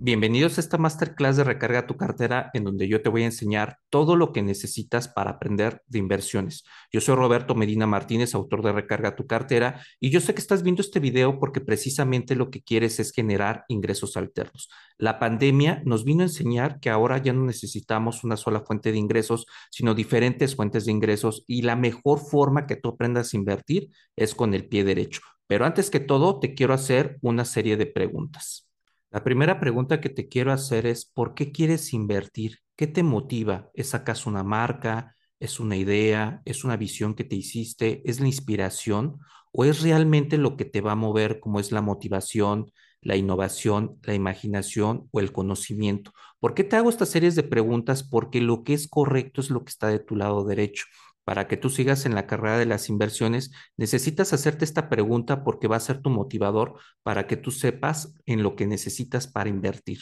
Bienvenidos 0.00 0.58
a 0.58 0.60
esta 0.60 0.76
masterclass 0.76 1.36
de 1.36 1.44
Recarga 1.44 1.86
tu 1.86 1.96
cartera 1.96 2.50
en 2.52 2.64
donde 2.64 2.88
yo 2.88 3.00
te 3.00 3.08
voy 3.08 3.22
a 3.22 3.26
enseñar 3.26 3.78
todo 3.88 4.16
lo 4.16 4.32
que 4.32 4.42
necesitas 4.42 5.08
para 5.08 5.30
aprender 5.30 5.82
de 5.86 6.00
inversiones. 6.00 6.64
Yo 6.92 7.00
soy 7.00 7.14
Roberto 7.14 7.54
Medina 7.54 7.86
Martínez, 7.86 8.34
autor 8.34 8.62
de 8.62 8.72
Recarga 8.72 9.16
tu 9.16 9.26
cartera, 9.26 9.80
y 10.00 10.10
yo 10.10 10.20
sé 10.20 10.34
que 10.34 10.40
estás 10.40 10.62
viendo 10.62 10.82
este 10.82 11.00
video 11.00 11.38
porque 11.38 11.60
precisamente 11.60 12.34
lo 12.34 12.50
que 12.50 12.60
quieres 12.60 13.00
es 13.00 13.12
generar 13.12 13.64
ingresos 13.68 14.16
alternos. 14.16 14.68
La 14.98 15.18
pandemia 15.18 15.80
nos 15.86 16.04
vino 16.04 16.22
a 16.22 16.26
enseñar 16.26 16.80
que 16.80 16.90
ahora 16.90 17.18
ya 17.18 17.32
no 17.32 17.44
necesitamos 17.44 18.24
una 18.24 18.36
sola 18.36 18.60
fuente 18.60 18.92
de 18.92 18.98
ingresos, 18.98 19.46
sino 19.70 19.94
diferentes 19.94 20.56
fuentes 20.56 20.84
de 20.84 20.92
ingresos 20.92 21.44
y 21.46 21.62
la 21.62 21.76
mejor 21.76 22.18
forma 22.18 22.66
que 22.66 22.76
tú 22.76 22.90
aprendas 22.90 23.32
a 23.32 23.36
invertir 23.36 23.90
es 24.16 24.34
con 24.34 24.54
el 24.54 24.68
pie 24.68 24.84
derecho. 24.84 25.20
Pero 25.46 25.64
antes 25.64 25.88
que 25.88 26.00
todo, 26.00 26.40
te 26.40 26.54
quiero 26.54 26.74
hacer 26.74 27.18
una 27.22 27.44
serie 27.44 27.76
de 27.76 27.86
preguntas. 27.86 28.68
La 29.14 29.22
primera 29.22 29.60
pregunta 29.60 30.00
que 30.00 30.08
te 30.08 30.26
quiero 30.26 30.50
hacer 30.50 30.86
es, 30.86 31.04
¿por 31.04 31.34
qué 31.34 31.52
quieres 31.52 31.92
invertir? 31.92 32.58
¿Qué 32.74 32.88
te 32.88 33.04
motiva? 33.04 33.70
¿Es 33.72 33.94
acaso 33.94 34.28
una 34.28 34.42
marca? 34.42 35.14
¿Es 35.38 35.60
una 35.60 35.76
idea? 35.76 36.42
¿Es 36.44 36.64
una 36.64 36.76
visión 36.76 37.14
que 37.14 37.22
te 37.22 37.36
hiciste? 37.36 38.02
¿Es 38.10 38.18
la 38.18 38.26
inspiración? 38.26 39.20
¿O 39.52 39.64
es 39.64 39.82
realmente 39.82 40.36
lo 40.36 40.56
que 40.56 40.64
te 40.64 40.80
va 40.80 40.92
a 40.92 40.96
mover 40.96 41.38
como 41.38 41.60
es 41.60 41.70
la 41.70 41.80
motivación, 41.80 42.72
la 43.02 43.14
innovación, 43.14 44.00
la 44.02 44.14
imaginación 44.14 45.08
o 45.12 45.20
el 45.20 45.30
conocimiento? 45.30 46.10
¿Por 46.40 46.54
qué 46.54 46.64
te 46.64 46.74
hago 46.74 46.90
estas 46.90 47.10
series 47.10 47.36
de 47.36 47.44
preguntas? 47.44 48.02
Porque 48.02 48.40
lo 48.40 48.64
que 48.64 48.74
es 48.74 48.88
correcto 48.88 49.40
es 49.40 49.48
lo 49.48 49.62
que 49.64 49.70
está 49.70 49.86
de 49.86 50.00
tu 50.00 50.16
lado 50.16 50.44
derecho 50.44 50.86
para 51.24 51.48
que 51.48 51.56
tú 51.56 51.70
sigas 51.70 52.06
en 52.06 52.14
la 52.14 52.26
carrera 52.26 52.58
de 52.58 52.66
las 52.66 52.88
inversiones, 52.88 53.50
necesitas 53.76 54.32
hacerte 54.32 54.64
esta 54.64 54.88
pregunta 54.88 55.42
porque 55.44 55.68
va 55.68 55.76
a 55.76 55.80
ser 55.80 56.00
tu 56.02 56.10
motivador 56.10 56.78
para 57.02 57.26
que 57.26 57.36
tú 57.36 57.50
sepas 57.50 58.14
en 58.26 58.42
lo 58.42 58.56
que 58.56 58.66
necesitas 58.66 59.26
para 59.26 59.48
invertir. 59.48 60.00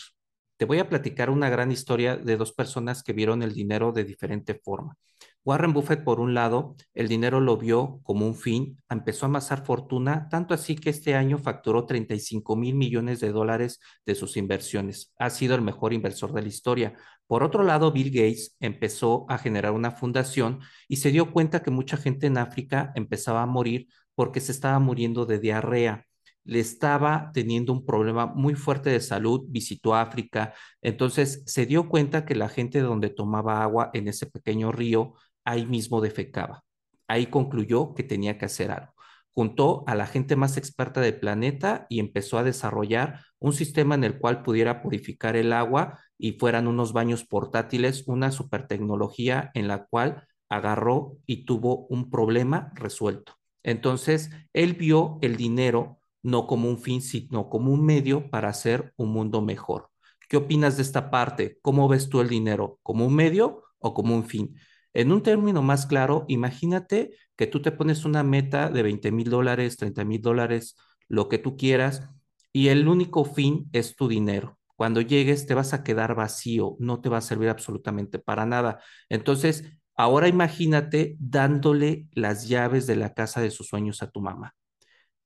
Te 0.56 0.64
voy 0.64 0.78
a 0.78 0.88
platicar 0.88 1.30
una 1.30 1.50
gran 1.50 1.72
historia 1.72 2.16
de 2.16 2.36
dos 2.36 2.52
personas 2.52 3.02
que 3.02 3.12
vieron 3.12 3.42
el 3.42 3.54
dinero 3.54 3.92
de 3.92 4.04
diferente 4.04 4.54
forma. 4.54 4.96
Warren 5.44 5.72
Buffett, 5.72 6.04
por 6.04 6.20
un 6.20 6.34
lado, 6.34 6.76
el 6.94 7.08
dinero 7.08 7.40
lo 7.40 7.56
vio 7.56 8.00
como 8.04 8.26
un 8.26 8.36
fin, 8.36 8.78
empezó 8.88 9.26
a 9.26 9.28
amasar 9.28 9.64
fortuna, 9.64 10.28
tanto 10.28 10.54
así 10.54 10.76
que 10.76 10.90
este 10.90 11.16
año 11.16 11.36
facturó 11.36 11.84
35 11.84 12.54
mil 12.54 12.76
millones 12.76 13.18
de 13.18 13.32
dólares 13.32 13.80
de 14.06 14.14
sus 14.14 14.36
inversiones. 14.36 15.12
Ha 15.18 15.30
sido 15.30 15.56
el 15.56 15.62
mejor 15.62 15.92
inversor 15.92 16.32
de 16.32 16.42
la 16.42 16.48
historia. 16.48 16.94
Por 17.26 17.42
otro 17.42 17.64
lado, 17.64 17.90
Bill 17.90 18.10
Gates 18.10 18.56
empezó 18.60 19.26
a 19.28 19.36
generar 19.36 19.72
una 19.72 19.90
fundación 19.90 20.60
y 20.86 20.96
se 20.98 21.10
dio 21.10 21.32
cuenta 21.32 21.62
que 21.62 21.72
mucha 21.72 21.96
gente 21.96 22.28
en 22.28 22.38
África 22.38 22.92
empezaba 22.94 23.42
a 23.42 23.46
morir 23.46 23.88
porque 24.14 24.40
se 24.40 24.52
estaba 24.52 24.78
muriendo 24.78 25.26
de 25.26 25.40
diarrea 25.40 26.06
le 26.44 26.60
estaba 26.60 27.30
teniendo 27.32 27.72
un 27.72 27.84
problema 27.84 28.26
muy 28.26 28.54
fuerte 28.54 28.90
de 28.90 29.00
salud, 29.00 29.44
visitó 29.48 29.94
África, 29.94 30.54
entonces 30.80 31.42
se 31.46 31.66
dio 31.66 31.88
cuenta 31.88 32.24
que 32.24 32.34
la 32.34 32.48
gente 32.48 32.80
donde 32.80 33.10
tomaba 33.10 33.62
agua 33.62 33.90
en 33.94 34.08
ese 34.08 34.26
pequeño 34.26 34.72
río, 34.72 35.14
ahí 35.44 35.66
mismo 35.66 36.00
defecaba. 36.00 36.64
Ahí 37.08 37.26
concluyó 37.26 37.94
que 37.94 38.02
tenía 38.02 38.38
que 38.38 38.46
hacer 38.46 38.70
algo. 38.70 38.92
Juntó 39.34 39.84
a 39.86 39.94
la 39.94 40.06
gente 40.06 40.36
más 40.36 40.56
experta 40.56 41.00
del 41.00 41.18
planeta 41.18 41.86
y 41.88 42.00
empezó 42.00 42.38
a 42.38 42.42
desarrollar 42.42 43.20
un 43.38 43.54
sistema 43.54 43.94
en 43.94 44.04
el 44.04 44.18
cual 44.18 44.42
pudiera 44.42 44.82
purificar 44.82 45.36
el 45.36 45.52
agua 45.52 45.98
y 46.18 46.32
fueran 46.32 46.66
unos 46.66 46.92
baños 46.92 47.24
portátiles, 47.24 48.06
una 48.06 48.30
super 48.30 48.66
tecnología 48.66 49.50
en 49.54 49.68
la 49.68 49.86
cual 49.86 50.26
agarró 50.50 51.16
y 51.26 51.46
tuvo 51.46 51.86
un 51.86 52.10
problema 52.10 52.72
resuelto. 52.74 53.34
Entonces, 53.62 54.30
él 54.52 54.74
vio 54.74 55.18
el 55.22 55.36
dinero 55.36 55.98
no 56.22 56.46
como 56.46 56.68
un 56.68 56.78
fin, 56.78 57.00
sino 57.00 57.48
como 57.48 57.72
un 57.72 57.84
medio 57.84 58.30
para 58.30 58.48
hacer 58.48 58.92
un 58.96 59.12
mundo 59.12 59.40
mejor. 59.40 59.88
¿Qué 60.28 60.36
opinas 60.36 60.76
de 60.76 60.82
esta 60.82 61.10
parte? 61.10 61.58
¿Cómo 61.62 61.88
ves 61.88 62.08
tú 62.08 62.20
el 62.20 62.28
dinero? 62.28 62.78
¿Como 62.82 63.06
un 63.06 63.14
medio 63.14 63.64
o 63.78 63.94
como 63.94 64.14
un 64.14 64.24
fin? 64.24 64.56
En 64.94 65.12
un 65.12 65.22
término 65.22 65.62
más 65.62 65.86
claro, 65.86 66.24
imagínate 66.28 67.10
que 67.36 67.46
tú 67.46 67.62
te 67.62 67.72
pones 67.72 68.04
una 68.04 68.22
meta 68.22 68.68
de 68.70 68.82
20 68.82 69.10
mil 69.12 69.30
dólares, 69.30 69.76
30 69.76 70.04
mil 70.04 70.20
dólares, 70.20 70.76
lo 71.08 71.28
que 71.28 71.38
tú 71.38 71.56
quieras, 71.56 72.08
y 72.52 72.68
el 72.68 72.88
único 72.88 73.24
fin 73.24 73.68
es 73.72 73.96
tu 73.96 74.08
dinero. 74.08 74.58
Cuando 74.76 75.00
llegues 75.00 75.46
te 75.46 75.54
vas 75.54 75.72
a 75.74 75.82
quedar 75.84 76.14
vacío, 76.14 76.76
no 76.78 77.00
te 77.00 77.08
va 77.08 77.18
a 77.18 77.20
servir 77.22 77.48
absolutamente 77.48 78.18
para 78.18 78.46
nada. 78.46 78.80
Entonces, 79.08 79.64
ahora 79.94 80.28
imagínate 80.28 81.16
dándole 81.18 82.06
las 82.12 82.48
llaves 82.48 82.86
de 82.86 82.96
la 82.96 83.14
casa 83.14 83.40
de 83.40 83.50
sus 83.50 83.68
sueños 83.68 84.02
a 84.02 84.10
tu 84.10 84.20
mamá 84.20 84.54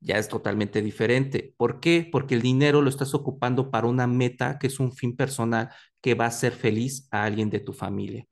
ya 0.01 0.19
es 0.19 0.29
totalmente 0.29 0.83
diferente. 0.83 1.55
¿Por 1.57 1.81
qué? 1.81 2.09
Porque 2.11 2.35
el 2.35 2.43
dinero 2.43 2.83
lo 2.83 2.89
estás 2.91 3.15
ocupando 3.15 3.71
para 3.71 3.87
una 3.87 4.07
meta 4.07 4.59
que 4.59 4.69
es 4.69 4.79
un 4.81 4.93
fin 4.93 5.17
personal 5.17 5.71
que 6.01 6.15
va 6.15 6.27
a 6.27 6.29
hacer 6.29 6.53
feliz 6.53 7.09
a 7.11 7.25
alguien 7.25 7.51
de 7.51 7.61
tu 7.61 7.73
familia. 7.73 8.27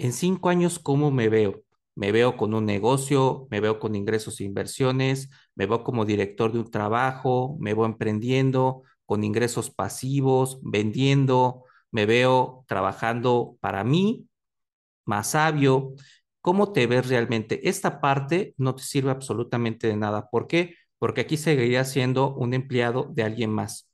En 0.00 0.12
cinco 0.14 0.48
años, 0.48 0.78
¿cómo 0.78 1.10
me 1.10 1.28
veo? 1.28 1.62
Me 1.94 2.10
veo 2.12 2.36
con 2.38 2.54
un 2.54 2.64
negocio, 2.64 3.46
me 3.50 3.60
veo 3.60 3.78
con 3.78 3.94
ingresos 3.94 4.40
e 4.40 4.44
inversiones, 4.44 5.28
me 5.54 5.66
veo 5.66 5.84
como 5.84 6.06
director 6.06 6.52
de 6.52 6.60
un 6.60 6.70
trabajo, 6.70 7.56
me 7.60 7.74
veo 7.74 7.84
emprendiendo, 7.84 8.82
con 9.04 9.24
ingresos 9.24 9.70
pasivos, 9.70 10.58
vendiendo, 10.62 11.64
me 11.90 12.06
veo 12.06 12.64
trabajando 12.66 13.58
para 13.60 13.84
mí, 13.84 14.26
más 15.04 15.32
sabio. 15.32 15.94
¿Cómo 16.40 16.72
te 16.72 16.86
ves 16.86 17.08
realmente? 17.08 17.68
Esta 17.68 18.00
parte 18.00 18.54
no 18.56 18.74
te 18.74 18.82
sirve 18.84 19.10
absolutamente 19.10 19.86
de 19.88 19.96
nada. 19.96 20.30
¿Por 20.30 20.46
qué? 20.46 20.76
porque 21.00 21.22
aquí 21.22 21.38
seguirías 21.38 21.90
siendo 21.90 22.34
un 22.34 22.54
empleado 22.54 23.08
de 23.10 23.22
alguien 23.24 23.50
más. 23.50 23.90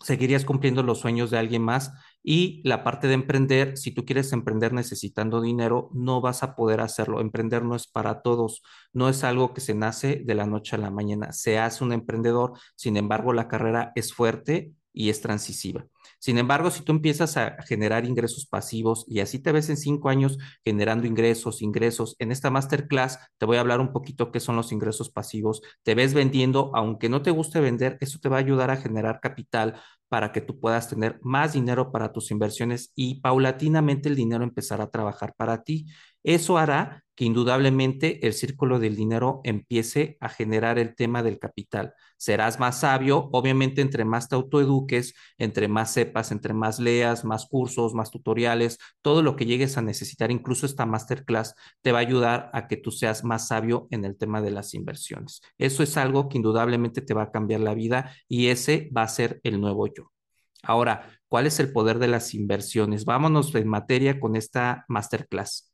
Seguirías 0.00 0.44
cumpliendo 0.44 0.82
los 0.82 0.98
sueños 0.98 1.30
de 1.30 1.38
alguien 1.38 1.62
más 1.62 1.92
y 2.22 2.60
la 2.68 2.84
parte 2.84 3.08
de 3.08 3.14
emprender, 3.14 3.76
si 3.76 3.92
tú 3.92 4.04
quieres 4.04 4.32
emprender 4.32 4.72
necesitando 4.72 5.40
dinero, 5.40 5.90
no 5.94 6.20
vas 6.20 6.42
a 6.42 6.54
poder 6.54 6.80
hacerlo. 6.80 7.20
Emprender 7.20 7.64
no 7.64 7.74
es 7.76 7.86
para 7.86 8.22
todos, 8.22 8.62
no 8.92 9.08
es 9.08 9.24
algo 9.24 9.54
que 9.54 9.60
se 9.60 9.74
nace 9.74 10.22
de 10.24 10.34
la 10.34 10.46
noche 10.46 10.76
a 10.76 10.78
la 10.78 10.90
mañana. 10.90 11.32
Se 11.32 11.58
hace 11.58 11.82
un 11.84 11.92
emprendedor, 11.92 12.52
sin 12.76 12.96
embargo, 12.96 13.32
la 13.32 13.48
carrera 13.48 13.92
es 13.94 14.12
fuerte 14.12 14.72
y 14.92 15.10
es 15.10 15.20
transisiva. 15.20 15.86
Sin 16.20 16.38
embargo, 16.38 16.70
si 16.70 16.82
tú 16.84 16.92
empiezas 16.92 17.36
a 17.36 17.56
generar 17.62 18.04
ingresos 18.04 18.46
pasivos 18.46 19.04
y 19.08 19.20
así 19.20 19.40
te 19.40 19.52
ves 19.52 19.70
en 19.70 19.76
cinco 19.78 20.08
años 20.10 20.38
generando 20.64 21.06
ingresos, 21.06 21.62
ingresos, 21.62 22.14
en 22.18 22.30
esta 22.30 22.50
masterclass 22.50 23.18
te 23.38 23.46
voy 23.46 23.56
a 23.56 23.60
hablar 23.60 23.80
un 23.80 23.92
poquito 23.92 24.30
qué 24.30 24.38
son 24.40 24.54
los 24.56 24.70
ingresos 24.72 25.10
pasivos. 25.10 25.62
Te 25.82 25.94
ves 25.94 26.14
vendiendo, 26.14 26.70
aunque 26.74 27.08
no 27.08 27.22
te 27.22 27.30
guste 27.32 27.60
vender, 27.60 27.98
eso 28.00 28.18
te 28.20 28.28
va 28.28 28.36
a 28.36 28.40
ayudar 28.40 28.70
a 28.70 28.76
generar 28.76 29.20
capital 29.20 29.80
para 30.08 30.32
que 30.32 30.40
tú 30.40 30.58
puedas 30.60 30.88
tener 30.88 31.18
más 31.22 31.52
dinero 31.52 31.92
para 31.92 32.12
tus 32.12 32.30
inversiones 32.32 32.92
y 32.96 33.20
paulatinamente 33.20 34.08
el 34.08 34.16
dinero 34.16 34.44
empezará 34.44 34.84
a 34.84 34.90
trabajar 34.90 35.34
para 35.36 35.62
ti. 35.62 35.86
Eso 36.22 36.58
hará 36.58 37.04
que 37.20 37.26
indudablemente 37.26 38.26
el 38.26 38.32
círculo 38.32 38.78
del 38.78 38.96
dinero 38.96 39.42
empiece 39.44 40.16
a 40.20 40.30
generar 40.30 40.78
el 40.78 40.94
tema 40.94 41.22
del 41.22 41.38
capital. 41.38 41.92
Serás 42.16 42.58
más 42.58 42.80
sabio, 42.80 43.28
obviamente 43.32 43.82
entre 43.82 44.06
más 44.06 44.30
te 44.30 44.36
autoeduques, 44.36 45.12
entre 45.36 45.68
más 45.68 45.92
sepas, 45.92 46.32
entre 46.32 46.54
más 46.54 46.78
leas, 46.80 47.26
más 47.26 47.44
cursos, 47.44 47.92
más 47.92 48.10
tutoriales, 48.10 48.78
todo 49.02 49.20
lo 49.20 49.36
que 49.36 49.44
llegues 49.44 49.76
a 49.76 49.82
necesitar, 49.82 50.30
incluso 50.30 50.64
esta 50.64 50.86
masterclass, 50.86 51.54
te 51.82 51.92
va 51.92 51.98
a 51.98 52.00
ayudar 52.00 52.50
a 52.54 52.68
que 52.68 52.78
tú 52.78 52.90
seas 52.90 53.22
más 53.22 53.48
sabio 53.48 53.86
en 53.90 54.06
el 54.06 54.16
tema 54.16 54.40
de 54.40 54.52
las 54.52 54.72
inversiones. 54.72 55.42
Eso 55.58 55.82
es 55.82 55.98
algo 55.98 56.30
que 56.30 56.38
indudablemente 56.38 57.02
te 57.02 57.12
va 57.12 57.24
a 57.24 57.30
cambiar 57.30 57.60
la 57.60 57.74
vida 57.74 58.12
y 58.28 58.46
ese 58.46 58.90
va 58.96 59.02
a 59.02 59.08
ser 59.08 59.40
el 59.42 59.60
nuevo 59.60 59.86
yo. 59.88 60.10
Ahora, 60.62 61.10
¿cuál 61.28 61.46
es 61.46 61.60
el 61.60 61.70
poder 61.70 61.98
de 61.98 62.08
las 62.08 62.32
inversiones? 62.32 63.04
Vámonos 63.04 63.54
en 63.54 63.68
materia 63.68 64.18
con 64.20 64.36
esta 64.36 64.86
masterclass. 64.88 65.69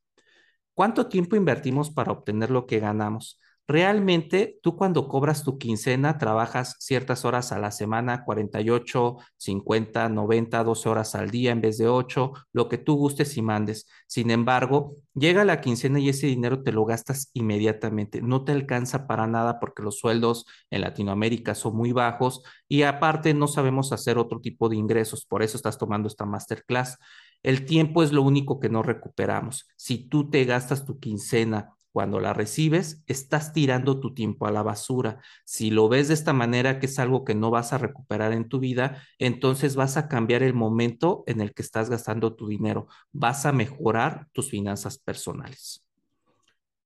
¿Cuánto 0.77 1.09
tiempo 1.09 1.35
invertimos 1.35 1.91
para 1.91 2.13
obtener 2.13 2.51
lo 2.53 2.67
que 2.67 2.79
ganamos? 2.79 3.41
Realmente 3.69 4.59
tú 4.63 4.77
cuando 4.77 5.09
cobras 5.09 5.43
tu 5.43 5.59
quincena 5.59 6.19
trabajas 6.19 6.77
ciertas 6.79 7.25
horas 7.25 7.53
a 7.53 7.59
la 7.59 7.71
semana, 7.71 8.25
48, 8.25 9.17
50, 9.37 10.09
90, 10.09 10.65
12 10.65 10.89
horas 10.89 11.15
al 11.15 11.31
día 11.31 11.53
en 11.53 11.61
vez 11.61 11.79
de 11.79 11.89
8, 11.89 12.33
lo 12.53 12.69
que 12.69 12.79
tú 12.79 12.97
gustes 12.97 13.37
y 13.37 13.43
mandes. 13.43 13.89
Sin 14.07 14.31
embargo, 14.31 14.97
llega 15.15 15.45
la 15.45 15.61
quincena 15.61 15.99
y 15.99 16.09
ese 16.09 16.27
dinero 16.27 16.63
te 16.63 16.73
lo 16.73 16.85
gastas 16.85 17.31
inmediatamente. 17.33 18.23
No 18.23 18.45
te 18.45 18.53
alcanza 18.53 19.07
para 19.07 19.27
nada 19.27 19.59
porque 19.59 19.83
los 19.83 19.99
sueldos 19.99 20.47
en 20.71 20.83
Latinoamérica 20.83 21.55
son 21.55 21.77
muy 21.77 21.93
bajos 21.93 22.43
y 22.69 22.83
aparte 22.83 23.35
no 23.35 23.49
sabemos 23.49 23.93
hacer 23.93 24.19
otro 24.19 24.41
tipo 24.41 24.69
de 24.69 24.77
ingresos. 24.77 25.25
Por 25.27 25.43
eso 25.43 25.57
estás 25.57 25.79
tomando 25.79 26.09
esta 26.09 26.25
masterclass. 26.25 26.99
El 27.43 27.65
tiempo 27.65 28.03
es 28.03 28.13
lo 28.13 28.23
único 28.23 28.59
que 28.61 28.69
no 28.69 28.83
recuperamos. 28.83 29.69
Si 29.77 30.09
tú 30.09 30.31
te 30.31 30.45
gastas 30.45 30.85
tu 30.85 30.99
quincena 30.99 31.76
cuando 31.97 32.21
la 32.21 32.35
recibes, 32.35 33.03
estás 33.07 33.55
tirando 33.55 34.01
tu 34.01 34.13
tiempo 34.13 34.47
a 34.47 34.51
la 34.51 34.63
basura. 34.63 35.23
Si 35.47 35.71
lo 35.71 35.89
ves 35.89 36.09
de 36.09 36.15
esta 36.15 36.35
manera, 36.35 36.79
que 36.79 36.85
es 36.85 36.99
algo 36.99 37.25
que 37.25 37.35
no 37.35 37.51
vas 37.51 37.73
a 37.73 37.79
recuperar 37.79 38.35
en 38.35 38.51
tu 38.51 38.59
vida, 38.59 39.03
entonces 39.19 39.77
vas 39.77 39.97
a 39.97 40.07
cambiar 40.07 40.43
el 40.43 40.53
momento 40.53 41.25
en 41.27 41.41
el 41.41 41.55
que 41.55 41.63
estás 41.63 41.89
gastando 41.89 42.37
tu 42.37 42.49
dinero. 42.49 42.87
Vas 43.13 43.47
a 43.47 43.53
mejorar 43.53 44.29
tus 44.33 44.51
finanzas 44.51 44.99
personales. 44.99 45.87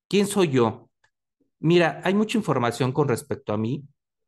¿Quién 0.09 0.29
soy 0.29 0.51
yo? 0.51 0.89
Mira, 1.59 2.01
hay 2.05 2.15
mucha 2.15 2.39
información 2.39 2.93
con 2.93 3.09
respecto 3.09 3.53
a 3.53 3.59
mí. 3.59 3.83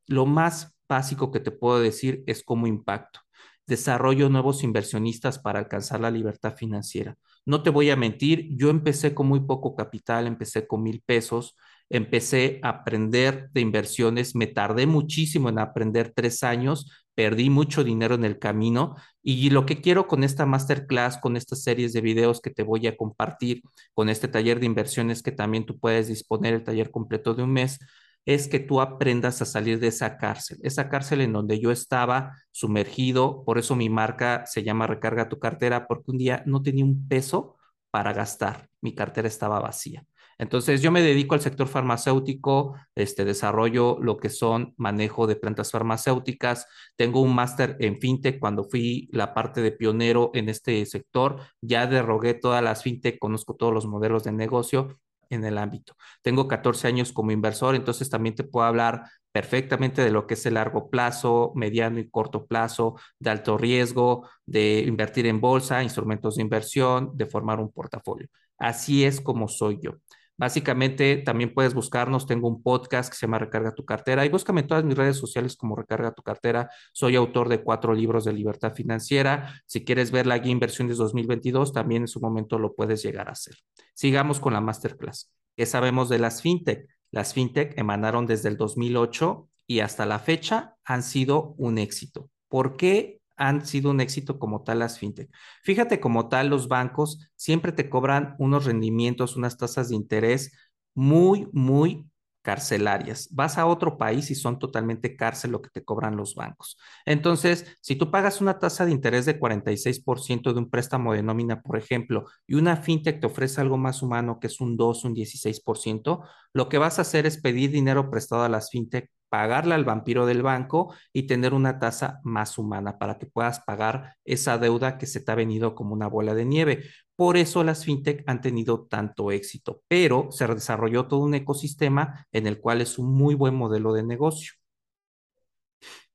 Lo 0.09 0.27
más 0.27 0.77
básico 0.89 1.31
que 1.31 1.39
te 1.39 1.53
puedo 1.53 1.79
decir 1.79 2.25
es 2.27 2.43
cómo 2.43 2.67
impacto. 2.67 3.21
Desarrollo 3.69 4.29
nuevos 4.29 4.65
inversionistas 4.65 5.39
para 5.39 5.61
alcanzar 5.61 6.01
la 6.01 6.11
libertad 6.11 6.57
financiera. 6.57 7.17
No 7.45 7.63
te 7.63 7.71
voy 7.71 7.91
a 7.91 7.97
mentir, 7.97 8.49
yo 8.57 8.71
empecé 8.71 9.15
con 9.15 9.27
muy 9.27 9.41
poco 9.41 9.75
capital, 9.75 10.27
empecé 10.27 10.67
con 10.67 10.83
mil 10.83 11.03
pesos, 11.05 11.57
empecé 11.89 12.61
a 12.63 12.69
aprender 12.71 13.51
de 13.53 13.61
inversiones, 13.61 14.35
me 14.37 14.47
tardé 14.47 14.87
muchísimo 14.87 15.49
en 15.49 15.59
aprender 15.59 16.13
tres 16.15 16.43
años, 16.45 16.91
perdí 17.15 17.51
mucho 17.51 17.85
dinero 17.85 18.15
en 18.15 18.25
el 18.25 18.39
camino 18.39 18.95
y 19.23 19.51
lo 19.51 19.67
que 19.67 19.81
quiero 19.81 20.07
con 20.07 20.25
esta 20.25 20.47
masterclass, 20.47 21.19
con 21.19 21.37
estas 21.37 21.63
series 21.63 21.93
de 21.93 22.01
videos 22.01 22.41
que 22.41 22.51
te 22.51 22.63
voy 22.63 22.87
a 22.87 22.97
compartir, 22.97 23.63
con 23.93 24.09
este 24.09 24.29
taller 24.29 24.61
de 24.61 24.67
inversiones 24.67 25.23
que 25.23 25.33
también 25.33 25.67
tú 25.67 25.79
puedes 25.79 26.09
disponer 26.09 26.55
el 26.55 26.65
taller 26.65 26.91
completo 26.91 27.35
de 27.35 27.43
un 27.43 27.53
mes, 27.53 27.79
es 28.27 28.49
que 28.49 28.61
tú 28.61 28.81
aprendas 28.81 29.43
a 29.43 29.45
salir 29.45 29.81
de 29.81 29.89
esa 29.89 30.17
cárcel, 30.17 30.59
esa 30.63 30.89
cárcel 30.89 31.21
en 31.21 31.33
donde 31.33 31.61
yo 31.61 31.71
estaba 31.71 32.37
sumergido, 32.51 33.45
por 33.45 33.59
eso 33.59 33.77
mi 33.77 33.89
marca 33.89 34.45
se 34.47 34.63
llama 34.63 34.87
Recarga 34.87 35.29
tu 35.29 35.39
cartera, 35.39 35.87
porque 35.87 36.11
un 36.11 36.19
día 36.19 36.43
no 36.47 36.63
tenía 36.63 36.85
un 36.85 37.09
peso 37.09 37.57
para 37.91 38.13
gastar, 38.13 38.69
mi 38.81 38.95
cartera 38.95 39.29
estaba 39.29 39.61
vacía. 39.61 40.05
Entonces 40.39 40.83
yo 40.83 40.91
me 40.91 41.03
dedico 41.03 41.35
al 41.35 41.41
sector 41.41 41.69
farmacéutico, 41.69 42.75
este 42.95 43.25
desarrollo 43.25 43.99
lo 44.01 44.17
que 44.17 44.29
son 44.29 44.75
manejo 44.77 45.27
de 45.27 45.37
plantas 45.37 45.71
farmacéuticas, 45.71 46.67
tengo 46.97 47.21
un 47.21 47.35
máster 47.35 47.77
en 47.81 48.01
fintech 48.01 48.41
cuando 48.41 48.65
fui 48.65 49.09
la 49.13 49.35
parte 49.35 49.61
de 49.63 49.73
pionero 49.73 50.31
en 50.35 50.49
este 50.49 50.85
sector, 50.87 51.41
ya 51.61 51.87
derrogué 51.87 52.35
todas 52.35 52.63
las 52.63 52.83
fintech, 52.83 53.19
conozco 53.19 53.55
todos 53.55 53.73
los 53.73 53.87
modelos 53.87 54.25
de 54.25 54.33
negocio 54.33 54.99
en 55.33 55.45
el 55.45 55.59
ámbito. 55.59 55.95
Tengo 56.23 56.49
14 56.49 56.89
años 56.89 57.13
como 57.13 57.33
inversor, 57.33 57.75
entonces 57.75 58.11
también 58.11 58.35
te 58.35 58.45
puedo 58.45 58.67
hablar 58.67 59.05
perfectamente 59.33 60.03
de 60.03 60.11
lo 60.11 60.27
que 60.27 60.35
es 60.35 60.45
el 60.47 60.55
largo 60.55 60.91
plazo, 60.91 61.53
mediano 61.55 61.99
y 61.99 62.09
corto 62.11 62.47
plazo, 62.47 62.97
de 63.19 63.31
alto 63.31 63.57
riesgo, 63.59 64.29
de 64.47 64.81
invertir 64.87 65.27
en 65.27 65.41
bolsa, 65.41 65.83
instrumentos 65.83 66.37
de 66.37 66.43
inversión, 66.43 67.11
de 67.17 67.27
formar 67.27 67.59
un 67.61 67.73
portafolio. 67.73 68.29
Así 68.59 69.05
es 69.05 69.21
como 69.21 69.49
soy 69.49 69.79
yo. 69.83 69.93
Básicamente, 70.37 71.19
también 71.19 71.55
puedes 71.55 71.75
buscarnos. 71.75 72.27
Tengo 72.27 72.49
un 72.49 72.63
podcast 72.63 73.11
que 73.11 73.17
se 73.17 73.27
llama 73.27 73.39
Recarga 73.39 73.75
tu 73.75 73.85
cartera 73.85 74.25
y 74.25 74.29
búscame 74.29 74.63
en 74.63 74.67
todas 74.67 74.85
mis 74.85 74.97
redes 74.97 75.17
sociales 75.17 75.57
como 75.57 75.77
Recarga 75.77 76.13
tu 76.13 76.23
cartera. 76.23 76.71
Soy 76.93 77.17
autor 77.17 77.49
de 77.49 77.63
cuatro 77.63 77.95
libros 77.95 78.25
de 78.25 78.33
libertad 78.33 78.75
financiera. 78.75 79.63
Si 79.67 79.85
quieres 79.85 80.11
ver 80.11 80.27
la 80.27 80.39
guía 80.39 80.53
Inversiones 80.53 80.97
2022, 80.97 81.73
también 81.73 82.03
en 82.03 82.09
su 82.09 82.21
momento 82.21 82.59
lo 82.59 82.75
puedes 82.75 83.03
llegar 83.03 83.29
a 83.29 83.33
hacer. 83.33 83.57
Sigamos 83.95 84.41
con 84.41 84.53
la 84.53 84.61
masterclass. 84.61 85.33
¿Qué 85.57 85.67
sabemos 85.67 86.09
de 86.09 86.19
las 86.19 86.43
fintech? 86.43 86.89
Las 87.11 87.35
fintech 87.35 87.79
emanaron 87.79 88.27
desde 88.27 88.49
el 88.49 88.57
2008 88.57 89.49
y 89.67 89.81
hasta 89.81 90.07
la 90.07 90.19
fecha 90.19 90.77
han 90.85 91.03
sido 91.03 91.55
un 91.59 91.79
éxito. 91.79 92.31
¿Por 92.49 92.77
qué 92.77 93.22
han 93.37 93.67
sido 93.67 93.91
un 93.91 94.01
éxito 94.01 94.39
como 94.39 94.63
tal 94.63 94.81
las 94.81 94.99
fintech. 94.99 95.31
Fíjate 95.63 96.01
como 96.01 96.29
tal, 96.29 96.49
los 96.49 96.69
bancos 96.69 97.31
siempre 97.37 97.73
te 97.73 97.89
cobran 97.89 98.35
unos 98.39 98.65
rendimientos, 98.65 99.37
unas 99.37 99.57
tasas 99.57 99.89
de 99.89 99.97
interés 99.97 100.53
muy, 100.95 101.49
muy 101.53 102.07
carcelarias. 102.43 103.29
Vas 103.33 103.57
a 103.57 103.67
otro 103.67 103.97
país 103.97 104.31
y 104.31 104.35
son 104.35 104.59
totalmente 104.59 105.17
cárcel 105.17 105.53
lo 105.53 105.63
que 105.63 105.71
te 105.71 105.85
cobran 105.85 106.17
los 106.17 106.35
bancos. 106.35 106.77
Entonces, 107.07 107.67
si 107.81 107.97
tú 107.97 108.11
pagas 108.11 108.41
una 108.41 108.59
tasa 108.59 108.85
de 108.85 108.91
interés 108.93 109.25
de 109.27 109.39
46% 109.39 110.53
de 110.53 110.59
un 110.59 110.69
préstamo 110.69 111.13
de 111.15 111.23
nómina, 111.23 111.63
por 111.63 111.79
ejemplo, 111.79 112.27
y 112.47 112.55
una 112.55 112.77
fintech 112.77 113.21
te 113.21 113.27
ofrece 113.27 113.61
algo 113.61 113.79
más 113.79 114.03
humano 114.03 114.39
que 114.41 114.49
es 114.49 114.61
un 114.61 114.77
2, 114.77 115.05
un 115.05 115.15
16%, 115.15 116.23
lo 116.53 116.69
que 116.69 116.79
vas 116.79 116.99
a 116.99 117.03
hacer 117.03 117.27
es 117.27 117.41
pedir 117.41 117.71
dinero 117.71 118.11
prestado 118.11 118.43
a 118.43 118.49
las 118.49 118.71
fintech 118.71 119.09
pagarle 119.33 119.75
al 119.75 119.87
vampiro 119.87 120.27
del 120.27 120.43
banco 120.43 120.95
y 121.11 121.23
tener 121.23 121.55
una 121.55 121.79
tasa 121.79 122.21
más 122.23 122.59
humana 122.59 122.99
para 122.99 123.17
que 123.17 123.25
puedas 123.25 123.61
pagar 123.61 124.17
esa 124.27 124.59
deuda 124.59 124.99
que 124.99 125.07
se 125.07 125.21
te 125.21 125.33
ha 125.33 125.35
venido 125.35 125.75
como 125.75 125.95
una 125.95 126.07
bola 126.07 126.35
de 126.35 126.45
nieve. 126.45 126.85
Por 127.17 127.39
eso 127.39 127.65
las 127.65 127.87
fintech 127.87 128.25
han 128.27 128.43
tenido 128.43 128.85
tanto 128.85 129.33
éxito, 129.33 129.81
pero 129.89 130.31
se 130.33 130.47
desarrolló 130.47 131.07
todo 131.07 131.21
un 131.21 131.35
ecosistema 131.35 132.27
en 132.31 132.47
el 132.47 132.61
cual 132.61 132.83
es 132.83 132.99
un 132.99 133.11
muy 133.11 133.35
buen 133.35 133.55
modelo 133.55 133.95
de 133.95 134.03
negocio. 134.03 134.53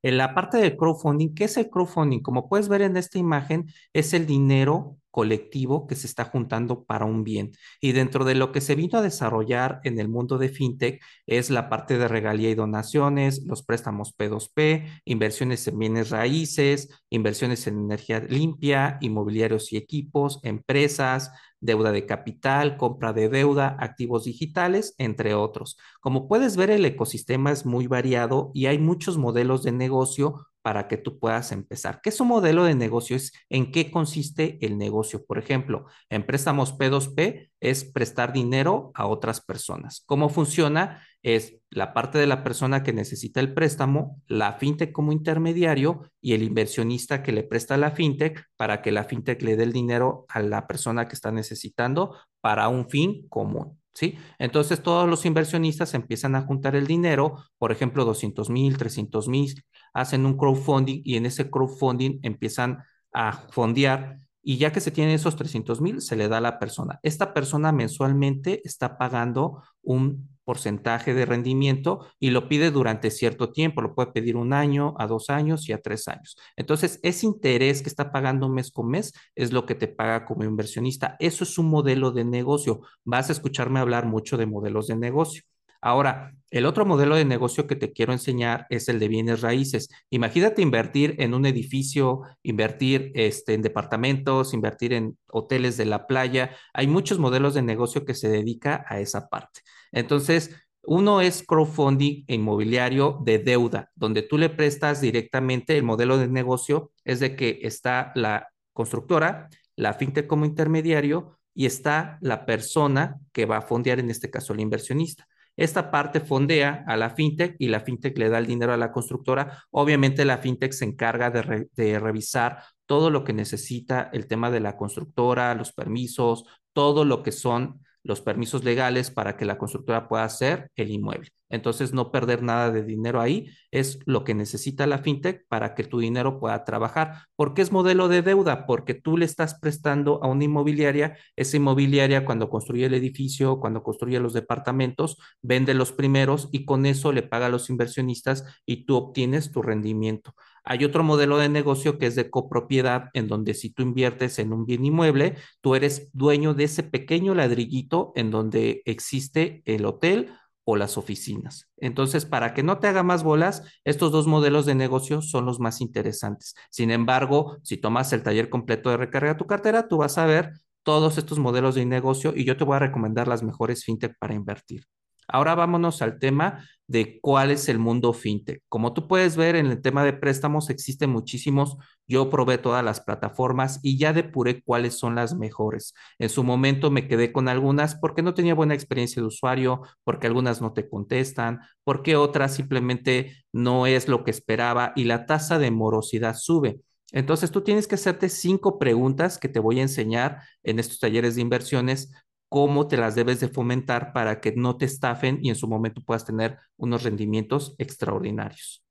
En 0.00 0.16
la 0.16 0.32
parte 0.32 0.58
del 0.58 0.76
crowdfunding, 0.76 1.34
¿qué 1.34 1.44
es 1.44 1.56
el 1.56 1.70
crowdfunding? 1.70 2.20
Como 2.20 2.48
puedes 2.48 2.68
ver 2.68 2.82
en 2.82 2.96
esta 2.96 3.18
imagen, 3.18 3.66
es 3.92 4.14
el 4.14 4.26
dinero 4.26 4.96
colectivo 5.18 5.88
que 5.88 5.96
se 5.96 6.06
está 6.06 6.26
juntando 6.26 6.84
para 6.84 7.04
un 7.04 7.24
bien. 7.24 7.50
Y 7.80 7.90
dentro 7.90 8.24
de 8.24 8.36
lo 8.36 8.52
que 8.52 8.60
se 8.60 8.76
vino 8.76 9.00
a 9.00 9.02
desarrollar 9.02 9.80
en 9.82 9.98
el 9.98 10.08
mundo 10.08 10.38
de 10.38 10.48
fintech 10.48 11.02
es 11.26 11.50
la 11.50 11.68
parte 11.68 11.98
de 11.98 12.06
regalía 12.06 12.50
y 12.50 12.54
donaciones, 12.54 13.42
los 13.44 13.64
préstamos 13.64 14.16
P2P, 14.16 15.02
inversiones 15.04 15.66
en 15.66 15.76
bienes 15.76 16.10
raíces, 16.10 17.02
inversiones 17.10 17.66
en 17.66 17.80
energía 17.80 18.20
limpia, 18.20 18.98
inmobiliarios 19.00 19.72
y 19.72 19.76
equipos, 19.76 20.38
empresas, 20.44 21.32
deuda 21.58 21.90
de 21.90 22.06
capital, 22.06 22.76
compra 22.76 23.12
de 23.12 23.28
deuda, 23.28 23.76
activos 23.80 24.22
digitales, 24.22 24.94
entre 24.98 25.34
otros. 25.34 25.78
Como 26.00 26.28
puedes 26.28 26.56
ver, 26.56 26.70
el 26.70 26.84
ecosistema 26.84 27.50
es 27.50 27.66
muy 27.66 27.88
variado 27.88 28.52
y 28.54 28.66
hay 28.66 28.78
muchos 28.78 29.18
modelos 29.18 29.64
de 29.64 29.72
negocio 29.72 30.46
para 30.68 30.86
que 30.86 30.98
tú 30.98 31.18
puedas 31.18 31.50
empezar. 31.50 32.02
¿Qué 32.02 32.10
es 32.10 32.20
un 32.20 32.28
modelo 32.28 32.62
de 32.64 32.74
negocio? 32.74 33.16
Es 33.16 33.32
en 33.48 33.72
qué 33.72 33.90
consiste 33.90 34.58
el 34.60 34.76
negocio. 34.76 35.24
Por 35.24 35.38
ejemplo, 35.38 35.86
en 36.10 36.26
préstamos 36.26 36.76
P2P 36.76 37.52
es 37.58 37.86
prestar 37.86 38.34
dinero 38.34 38.90
a 38.94 39.06
otras 39.06 39.40
personas. 39.40 40.02
¿Cómo 40.04 40.28
funciona? 40.28 41.02
Es 41.22 41.56
la 41.70 41.94
parte 41.94 42.18
de 42.18 42.26
la 42.26 42.44
persona 42.44 42.82
que 42.82 42.92
necesita 42.92 43.40
el 43.40 43.54
préstamo, 43.54 44.20
la 44.26 44.58
fintech 44.58 44.92
como 44.92 45.10
intermediario 45.10 46.02
y 46.20 46.34
el 46.34 46.42
inversionista 46.42 47.22
que 47.22 47.32
le 47.32 47.44
presta 47.44 47.78
la 47.78 47.92
fintech 47.92 48.44
para 48.58 48.82
que 48.82 48.92
la 48.92 49.04
fintech 49.04 49.40
le 49.40 49.56
dé 49.56 49.64
el 49.64 49.72
dinero 49.72 50.26
a 50.28 50.42
la 50.42 50.66
persona 50.66 51.08
que 51.08 51.14
está 51.14 51.32
necesitando 51.32 52.14
para 52.42 52.68
un 52.68 52.90
fin 52.90 53.26
común. 53.30 53.77
¿Sí? 53.94 54.16
Entonces 54.38 54.82
todos 54.82 55.08
los 55.08 55.26
inversionistas 55.26 55.94
empiezan 55.94 56.36
a 56.36 56.42
juntar 56.42 56.76
el 56.76 56.86
dinero, 56.86 57.36
por 57.58 57.72
ejemplo, 57.72 58.04
200 58.04 58.48
mil, 58.48 58.78
300 58.78 59.28
mil, 59.28 59.62
hacen 59.92 60.24
un 60.24 60.36
crowdfunding 60.36 61.02
y 61.04 61.16
en 61.16 61.26
ese 61.26 61.50
crowdfunding 61.50 62.20
empiezan 62.22 62.78
a 63.12 63.32
fondear 63.50 64.20
y 64.42 64.58
ya 64.58 64.72
que 64.72 64.80
se 64.80 64.90
tienen 64.90 65.14
esos 65.14 65.36
300 65.36 65.80
mil, 65.80 66.00
se 66.00 66.16
le 66.16 66.28
da 66.28 66.38
a 66.38 66.40
la 66.40 66.58
persona. 66.58 67.00
Esta 67.02 67.34
persona 67.34 67.72
mensualmente 67.72 68.62
está 68.64 68.96
pagando 68.98 69.62
un 69.82 70.28
porcentaje 70.48 71.12
de 71.12 71.26
rendimiento 71.26 72.06
y 72.18 72.30
lo 72.30 72.48
pide 72.48 72.70
durante 72.70 73.10
cierto 73.10 73.52
tiempo, 73.52 73.82
lo 73.82 73.94
puede 73.94 74.12
pedir 74.12 74.34
un 74.34 74.54
año, 74.54 74.94
a 74.96 75.06
dos 75.06 75.28
años 75.28 75.68
y 75.68 75.74
a 75.74 75.82
tres 75.82 76.08
años. 76.08 76.38
Entonces, 76.56 77.00
ese 77.02 77.26
interés 77.26 77.82
que 77.82 77.90
está 77.90 78.10
pagando 78.10 78.48
mes 78.48 78.70
con 78.70 78.88
mes 78.88 79.12
es 79.34 79.52
lo 79.52 79.66
que 79.66 79.74
te 79.74 79.88
paga 79.88 80.24
como 80.24 80.44
inversionista. 80.44 81.16
Eso 81.18 81.44
es 81.44 81.58
un 81.58 81.68
modelo 81.68 82.12
de 82.12 82.24
negocio. 82.24 82.80
Vas 83.04 83.28
a 83.28 83.32
escucharme 83.32 83.80
hablar 83.80 84.06
mucho 84.06 84.38
de 84.38 84.46
modelos 84.46 84.86
de 84.86 84.96
negocio. 84.96 85.42
Ahora, 85.80 86.34
el 86.50 86.64
otro 86.66 86.86
modelo 86.86 87.16
de 87.16 87.24
negocio 87.24 87.66
que 87.66 87.76
te 87.76 87.92
quiero 87.92 88.12
enseñar 88.12 88.66
es 88.70 88.88
el 88.88 88.98
de 88.98 89.08
bienes 89.08 89.42
raíces. 89.42 89.88
Imagínate 90.10 90.62
invertir 90.62 91.14
en 91.18 91.34
un 91.34 91.44
edificio, 91.46 92.22
invertir 92.42 93.12
este, 93.14 93.54
en 93.54 93.62
departamentos, 93.62 94.54
invertir 94.54 94.92
en 94.94 95.18
hoteles 95.26 95.76
de 95.76 95.84
la 95.84 96.06
playa. 96.06 96.56
Hay 96.72 96.86
muchos 96.86 97.18
modelos 97.18 97.54
de 97.54 97.62
negocio 97.62 98.04
que 98.04 98.14
se 98.14 98.28
dedica 98.28 98.84
a 98.88 98.98
esa 99.00 99.28
parte. 99.28 99.60
Entonces, 99.92 100.54
uno 100.82 101.20
es 101.20 101.42
crowdfunding 101.46 102.24
inmobiliario 102.28 103.18
de 103.22 103.38
deuda, 103.38 103.90
donde 103.94 104.22
tú 104.22 104.38
le 104.38 104.48
prestas 104.48 105.02
directamente 105.02 105.76
el 105.76 105.82
modelo 105.82 106.16
de 106.16 106.28
negocio, 106.28 106.92
es 107.04 107.20
de 107.20 107.36
que 107.36 107.60
está 107.62 108.10
la 108.14 108.48
constructora, 108.72 109.50
la 109.76 109.92
fintech 109.92 110.26
como 110.26 110.46
intermediario 110.46 111.38
y 111.54 111.66
está 111.66 112.18
la 112.22 112.46
persona 112.46 113.18
que 113.32 113.44
va 113.44 113.58
a 113.58 113.62
fondear, 113.62 113.98
en 113.98 114.10
este 114.10 114.30
caso 114.30 114.54
el 114.54 114.60
inversionista. 114.60 115.26
Esta 115.58 115.90
parte 115.90 116.20
fondea 116.20 116.84
a 116.86 116.96
la 116.96 117.10
fintech 117.10 117.56
y 117.58 117.66
la 117.66 117.80
fintech 117.80 118.16
le 118.16 118.28
da 118.28 118.38
el 118.38 118.46
dinero 118.46 118.72
a 118.72 118.76
la 118.76 118.92
constructora. 118.92 119.64
Obviamente 119.72 120.24
la 120.24 120.38
fintech 120.38 120.70
se 120.72 120.84
encarga 120.84 121.30
de, 121.30 121.68
de 121.74 121.98
revisar 121.98 122.62
todo 122.86 123.10
lo 123.10 123.24
que 123.24 123.32
necesita 123.32 124.08
el 124.12 124.28
tema 124.28 124.52
de 124.52 124.60
la 124.60 124.76
constructora, 124.76 125.56
los 125.56 125.72
permisos, 125.72 126.44
todo 126.72 127.04
lo 127.04 127.24
que 127.24 127.32
son 127.32 127.80
los 128.08 128.22
permisos 128.22 128.64
legales 128.64 129.10
para 129.10 129.36
que 129.36 129.44
la 129.44 129.58
constructora 129.58 130.08
pueda 130.08 130.24
hacer 130.24 130.70
el 130.76 130.90
inmueble. 130.90 131.28
Entonces, 131.50 131.92
no 131.92 132.10
perder 132.10 132.42
nada 132.42 132.70
de 132.70 132.82
dinero 132.82 133.20
ahí 133.20 133.50
es 133.70 134.00
lo 134.06 134.24
que 134.24 134.34
necesita 134.34 134.86
la 134.86 134.98
fintech 134.98 135.46
para 135.48 135.74
que 135.74 135.84
tu 135.84 135.98
dinero 135.98 136.40
pueda 136.40 136.64
trabajar. 136.64 137.24
¿Por 137.36 137.54
qué 137.54 137.62
es 137.62 137.72
modelo 137.72 138.08
de 138.08 138.22
deuda? 138.22 138.66
Porque 138.66 138.94
tú 138.94 139.16
le 139.16 139.24
estás 139.24 139.58
prestando 139.58 140.22
a 140.22 140.28
una 140.28 140.44
inmobiliaria, 140.44 141.16
esa 141.36 141.56
inmobiliaria 141.56 142.24
cuando 142.24 142.50
construye 142.50 142.86
el 142.86 142.94
edificio, 142.94 143.60
cuando 143.60 143.82
construye 143.82 144.20
los 144.20 144.32
departamentos, 144.32 145.18
vende 145.42 145.74
los 145.74 145.92
primeros 145.92 146.48
y 146.50 146.64
con 146.64 146.86
eso 146.86 147.12
le 147.12 147.22
paga 147.22 147.46
a 147.46 147.50
los 147.50 147.70
inversionistas 147.70 148.44
y 148.66 148.84
tú 148.84 148.96
obtienes 148.96 149.52
tu 149.52 149.62
rendimiento. 149.62 150.34
Hay 150.70 150.84
otro 150.84 151.02
modelo 151.02 151.38
de 151.38 151.48
negocio 151.48 151.96
que 151.96 152.04
es 152.04 152.14
de 152.14 152.28
copropiedad, 152.28 153.08
en 153.14 153.26
donde 153.26 153.54
si 153.54 153.70
tú 153.70 153.82
inviertes 153.82 154.38
en 154.38 154.52
un 154.52 154.66
bien 154.66 154.84
inmueble, 154.84 155.36
tú 155.62 155.74
eres 155.74 156.10
dueño 156.12 156.52
de 156.52 156.64
ese 156.64 156.82
pequeño 156.82 157.34
ladrillito 157.34 158.12
en 158.16 158.30
donde 158.30 158.82
existe 158.84 159.62
el 159.64 159.86
hotel 159.86 160.30
o 160.64 160.76
las 160.76 160.98
oficinas. 160.98 161.70
Entonces, 161.78 162.26
para 162.26 162.52
que 162.52 162.62
no 162.62 162.80
te 162.80 162.86
haga 162.86 163.02
más 163.02 163.24
bolas, 163.24 163.62
estos 163.84 164.12
dos 164.12 164.26
modelos 164.26 164.66
de 164.66 164.74
negocio 164.74 165.22
son 165.22 165.46
los 165.46 165.58
más 165.58 165.80
interesantes. 165.80 166.54
Sin 166.68 166.90
embargo, 166.90 167.56
si 167.62 167.78
tomas 167.78 168.12
el 168.12 168.22
taller 168.22 168.50
completo 168.50 168.90
de 168.90 168.98
recarga 168.98 169.38
tu 169.38 169.46
cartera, 169.46 169.88
tú 169.88 169.96
vas 169.96 170.18
a 170.18 170.26
ver 170.26 170.52
todos 170.82 171.16
estos 171.16 171.38
modelos 171.38 171.76
de 171.76 171.86
negocio 171.86 172.34
y 172.36 172.44
yo 172.44 172.58
te 172.58 172.64
voy 172.64 172.76
a 172.76 172.80
recomendar 172.80 173.26
las 173.26 173.42
mejores 173.42 173.84
fintech 173.86 174.18
para 174.18 174.34
invertir. 174.34 174.84
Ahora 175.28 175.54
vámonos 175.54 176.02
al 176.02 176.18
tema 176.18 176.64
de 176.86 177.20
cuál 177.20 177.50
es 177.50 177.68
el 177.68 177.78
mundo 177.78 178.14
fintech. 178.14 178.62
Como 178.68 178.94
tú 178.94 179.06
puedes 179.06 179.36
ver 179.36 179.56
en 179.56 179.66
el 179.66 179.82
tema 179.82 180.02
de 180.04 180.14
préstamos 180.14 180.70
existen 180.70 181.10
muchísimos. 181.10 181.76
Yo 182.06 182.30
probé 182.30 182.56
todas 182.56 182.82
las 182.82 183.00
plataformas 183.00 183.78
y 183.82 183.98
ya 183.98 184.14
depuré 184.14 184.62
cuáles 184.62 184.94
son 184.98 185.14
las 185.14 185.34
mejores. 185.36 185.92
En 186.18 186.30
su 186.30 186.42
momento 186.44 186.90
me 186.90 187.06
quedé 187.06 187.30
con 187.30 187.48
algunas 187.48 187.94
porque 187.94 188.22
no 188.22 188.32
tenía 188.32 188.54
buena 188.54 188.74
experiencia 188.74 189.20
de 189.20 189.28
usuario, 189.28 189.82
porque 190.02 190.26
algunas 190.26 190.62
no 190.62 190.72
te 190.72 190.88
contestan, 190.88 191.60
porque 191.84 192.16
otras 192.16 192.54
simplemente 192.54 193.44
no 193.52 193.86
es 193.86 194.08
lo 194.08 194.24
que 194.24 194.30
esperaba 194.30 194.92
y 194.96 195.04
la 195.04 195.26
tasa 195.26 195.58
de 195.58 195.70
morosidad 195.70 196.34
sube. 196.34 196.80
Entonces 197.12 197.50
tú 197.50 197.62
tienes 197.62 197.86
que 197.86 197.94
hacerte 197.94 198.28
cinco 198.28 198.78
preguntas 198.78 199.38
que 199.38 199.48
te 199.48 199.60
voy 199.60 199.78
a 199.78 199.82
enseñar 199.82 200.42
en 200.62 200.78
estos 200.78 200.98
talleres 200.98 201.34
de 201.34 201.42
inversiones 201.42 202.12
cómo 202.48 202.88
te 202.88 202.96
las 202.96 203.14
debes 203.14 203.40
de 203.40 203.48
fomentar 203.48 204.12
para 204.12 204.40
que 204.40 204.52
no 204.52 204.76
te 204.76 204.84
estafen 204.84 205.38
y 205.42 205.50
en 205.50 205.56
su 205.56 205.68
momento 205.68 206.02
puedas 206.02 206.24
tener 206.24 206.58
unos 206.76 207.02
rendimientos 207.02 207.74
extraordinarios. 207.78 208.84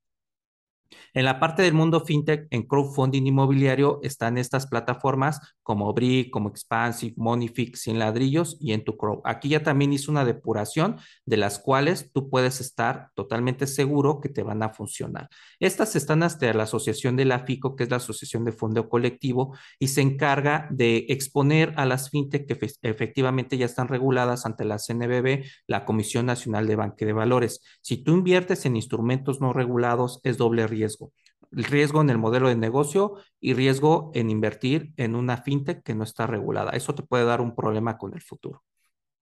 En 1.14 1.26
la 1.26 1.40
parte 1.40 1.64
del 1.64 1.74
mundo 1.74 2.02
fintech, 2.06 2.48
en 2.52 2.64
crowdfunding 2.64 3.24
inmobiliario, 3.26 4.00
están 4.04 4.38
estas 4.38 4.68
plataformas 4.68 5.56
como 5.68 5.92
Brick, 5.94 6.30
como 6.30 6.48
Expansive, 6.48 7.14
Monifix, 7.18 7.82
Sin 7.82 8.00
Ladrillos 8.00 8.56
y 8.62 8.72
en 8.72 8.86
tu 8.86 8.96
Crow. 8.96 9.22
Aquí 9.26 9.50
ya 9.50 9.64
también 9.64 9.92
hice 9.92 10.10
una 10.10 10.24
depuración 10.24 10.96
de 11.26 11.36
las 11.36 11.60
cuales 11.60 12.10
tú 12.14 12.30
puedes 12.30 12.62
estar 12.62 13.10
totalmente 13.16 13.68
seguro 13.68 14.22
que 14.22 14.30
te 14.30 14.44
van 14.44 14.64
a 14.64 14.70
funcionar. 14.70 15.28
Estas 15.60 15.98
están 15.98 16.24
hasta 16.24 16.54
la 16.54 16.64
asociación 16.64 17.18
de 17.18 17.26
la 17.26 17.40
FICO, 17.40 17.76
que 17.76 17.84
es 17.84 17.90
la 17.90 17.98
Asociación 17.98 18.46
de 18.46 18.54
Fondo 18.54 18.88
Colectivo, 18.88 19.58
y 19.78 19.90
se 19.90 20.00
encarga 20.00 20.70
de 20.72 21.06
exponer 21.10 21.74
a 21.76 21.86
las 21.86 22.12
fintech 22.12 22.48
que 22.48 22.58
efectivamente 22.84 23.58
ya 23.58 23.66
están 23.66 23.90
reguladas 23.90 24.46
ante 24.46 24.64
la 24.64 24.78
CNBB, 24.78 25.44
la 25.68 25.84
Comisión 25.84 26.28
Nacional 26.28 26.66
de 26.66 26.78
Banque 26.78 27.06
de 27.06 27.12
Valores. 27.12 27.60
Si 27.82 27.98
tú 27.98 28.14
inviertes 28.14 28.66
en 28.66 28.78
instrumentos 28.78 29.42
no 29.42 29.52
regulados, 29.52 30.22
es 30.24 30.38
doble 30.38 30.66
riesgo. 30.66 31.12
Riesgo 31.52 32.02
en 32.02 32.10
el 32.10 32.18
modelo 32.18 32.50
de 32.50 32.56
negocio 32.56 33.16
y 33.40 33.54
riesgo 33.54 34.12
en 34.14 34.30
invertir 34.30 34.94
en 34.98 35.16
una 35.16 35.38
fintech 35.38 35.84
que 35.84 35.96
no 35.96 36.04
está 36.04 36.28
regulada. 36.28 36.72
Eso 36.72 36.96
te 36.96 37.04
puede 37.04 37.26
dar 37.26 37.42
un 37.42 37.56
problema 37.56 37.98
con 37.98 38.14
el 38.14 38.22
futuro. 38.22 38.64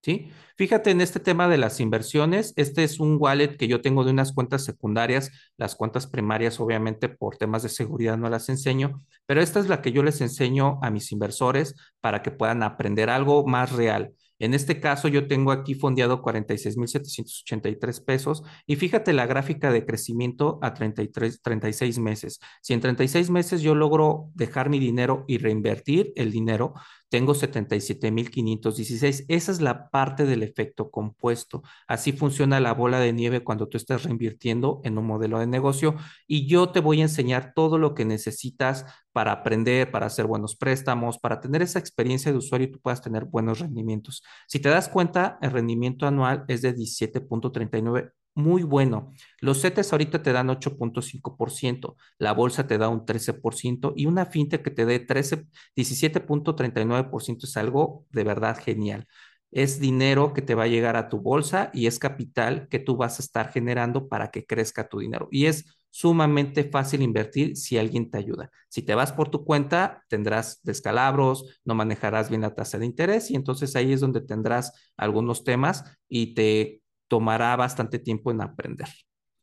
¿Sí? 0.02 0.30
Fíjate 0.56 0.92
en 0.92 1.02
este 1.02 1.20
tema 1.20 1.48
de 1.48 1.58
las 1.58 1.80
inversiones. 1.80 2.54
Este 2.58 2.84
es 2.84 3.00
un 3.00 3.18
wallet 3.20 3.58
que 3.58 3.68
yo 3.68 3.82
tengo 3.82 4.04
de 4.04 4.12
unas 4.12 4.34
cuentas 4.34 4.64
secundarias. 4.64 5.32
Las 5.58 5.74
cuentas 5.76 6.06
primarias, 6.06 6.60
obviamente, 6.60 7.10
por 7.10 7.38
temas 7.38 7.64
de 7.64 7.70
seguridad 7.70 8.16
no 8.16 8.30
las 8.30 8.48
enseño, 8.50 9.02
pero 9.26 9.42
esta 9.42 9.60
es 9.60 9.68
la 9.68 9.82
que 9.82 9.92
yo 9.92 10.04
les 10.04 10.22
enseño 10.22 10.78
a 10.84 10.92
mis 10.92 11.12
inversores 11.12 11.74
para 12.02 12.22
que 12.22 12.30
puedan 12.30 12.62
aprender 12.62 13.10
algo 13.10 13.48
más 13.48 13.72
real. 13.72 14.14
En 14.40 14.54
este 14.54 14.80
caso, 14.80 15.08
yo 15.08 15.28
tengo 15.28 15.52
aquí 15.52 15.76
fondeado 15.76 16.22
46,783 16.22 18.02
pesos 18.02 18.44
y 18.66 18.76
fíjate 18.76 19.14
la 19.14 19.26
gráfica 19.26 19.72
de 19.72 19.86
crecimiento 19.86 20.60
a 20.62 20.74
33, 20.74 21.42
36 21.42 22.00
meses. 22.00 22.40
Si 22.62 22.74
en 22.74 22.82
36 22.82 23.30
meses 23.30 23.62
yo 23.62 23.76
logro 23.76 24.30
dejar 24.34 24.70
mi 24.70 24.80
dinero 24.80 25.24
y 25.28 25.38
reinvertir 25.38 26.12
el 26.16 26.32
dinero, 26.32 26.74
tengo 27.16 27.34
77,516. 27.34 29.24
Esa 29.30 29.52
es 29.54 29.62
la 29.62 29.90
parte 29.90 30.26
del 30.26 30.44
efecto 30.44 30.92
compuesto. 30.92 31.64
Así 31.88 32.12
funciona 32.12 32.60
la 32.60 32.74
bola 32.74 33.00
de 33.00 33.14
nieve 33.14 33.42
cuando 33.42 33.70
tú 33.70 33.78
estás 33.78 34.04
reinvirtiendo 34.04 34.82
en 34.84 34.98
un 34.98 35.08
modelo 35.08 35.40
de 35.40 35.48
negocio 35.48 35.96
y 36.28 36.46
yo 36.46 36.72
te 36.72 36.82
voy 36.82 37.00
a 37.00 37.04
enseñar 37.04 37.54
todo 37.56 37.78
lo 37.78 37.96
que 37.96 38.04
necesitas 38.04 38.86
para 39.14 39.32
aprender, 39.32 39.92
para 39.92 40.08
hacer 40.08 40.28
buenos 40.28 40.58
préstamos, 40.58 41.18
para 41.18 41.40
tener 41.40 41.62
esa 41.62 41.80
experiencia 41.80 42.34
de 42.34 42.38
usuario 42.38 42.68
y 42.68 42.72
tú 42.72 42.82
puedas 42.82 43.02
tener 43.02 43.24
buenos 43.24 43.60
rendimientos. 43.60 44.22
Si 44.46 44.60
te 44.60 44.68
das 44.68 44.90
cuenta, 44.90 45.38
el 45.42 45.52
rendimiento 45.52 46.08
anual 46.08 46.44
es 46.50 46.62
de 46.64 46.76
17.39 46.76 48.12
muy 48.36 48.64
bueno. 48.64 49.14
Los 49.40 49.62
CETES 49.62 49.92
ahorita 49.94 50.22
te 50.22 50.34
dan 50.34 50.50
8.5%, 50.50 51.96
la 52.20 52.34
bolsa 52.34 52.68
te 52.68 52.78
da 52.78 52.90
un 52.90 53.06
13% 53.06 53.94
y 53.96 54.06
una 54.06 54.26
fintech 54.26 54.62
que 54.64 54.72
te 54.72 54.86
dé 54.86 55.00
13, 55.00 55.46
17.39% 55.76 57.46
es 57.46 57.58
algo 57.58 58.06
de 58.12 58.24
verdad 58.24 58.58
genial. 58.62 59.08
Es 59.52 59.80
dinero 59.80 60.34
que 60.34 60.42
te 60.42 60.54
va 60.54 60.64
a 60.64 60.68
llegar 60.68 60.98
a 60.98 61.08
tu 61.08 61.22
bolsa 61.22 61.72
y 61.74 61.88
es 61.88 61.98
capital 61.98 62.68
que 62.70 62.80
tú 62.80 62.98
vas 62.98 63.20
a 63.20 63.24
estar 63.24 63.52
generando 63.52 64.10
para 64.10 64.30
que 64.30 64.46
crezca 64.46 64.90
tu 64.90 65.00
dinero. 65.00 65.30
Y 65.32 65.46
es 65.46 65.66
sumamente 65.90 66.66
fácil 66.66 67.02
invertir 67.02 67.56
si 67.56 67.78
alguien 67.78 68.12
te 68.12 68.18
ayuda. 68.18 68.52
Si 68.68 68.82
te 68.82 68.96
vas 68.96 69.14
por 69.14 69.30
tu 69.30 69.46
cuenta, 69.46 70.04
tendrás 70.10 70.60
descalabros, 70.64 71.62
no 71.64 71.74
manejarás 71.74 72.30
bien 72.30 72.42
la 72.42 72.54
tasa 72.54 72.78
de 72.78 72.86
interés 72.86 73.32
y 73.32 73.36
entonces 73.36 73.78
ahí 73.78 73.94
es 73.94 74.02
donde 74.02 74.20
tendrás 74.20 74.74
algunos 74.98 75.46
temas 75.46 75.86
y 76.10 76.34
te 76.34 76.82
tomará 77.08 77.56
bastante 77.56 78.00
tiempo 78.00 78.32
en 78.32 78.42
aprender. 78.42 78.88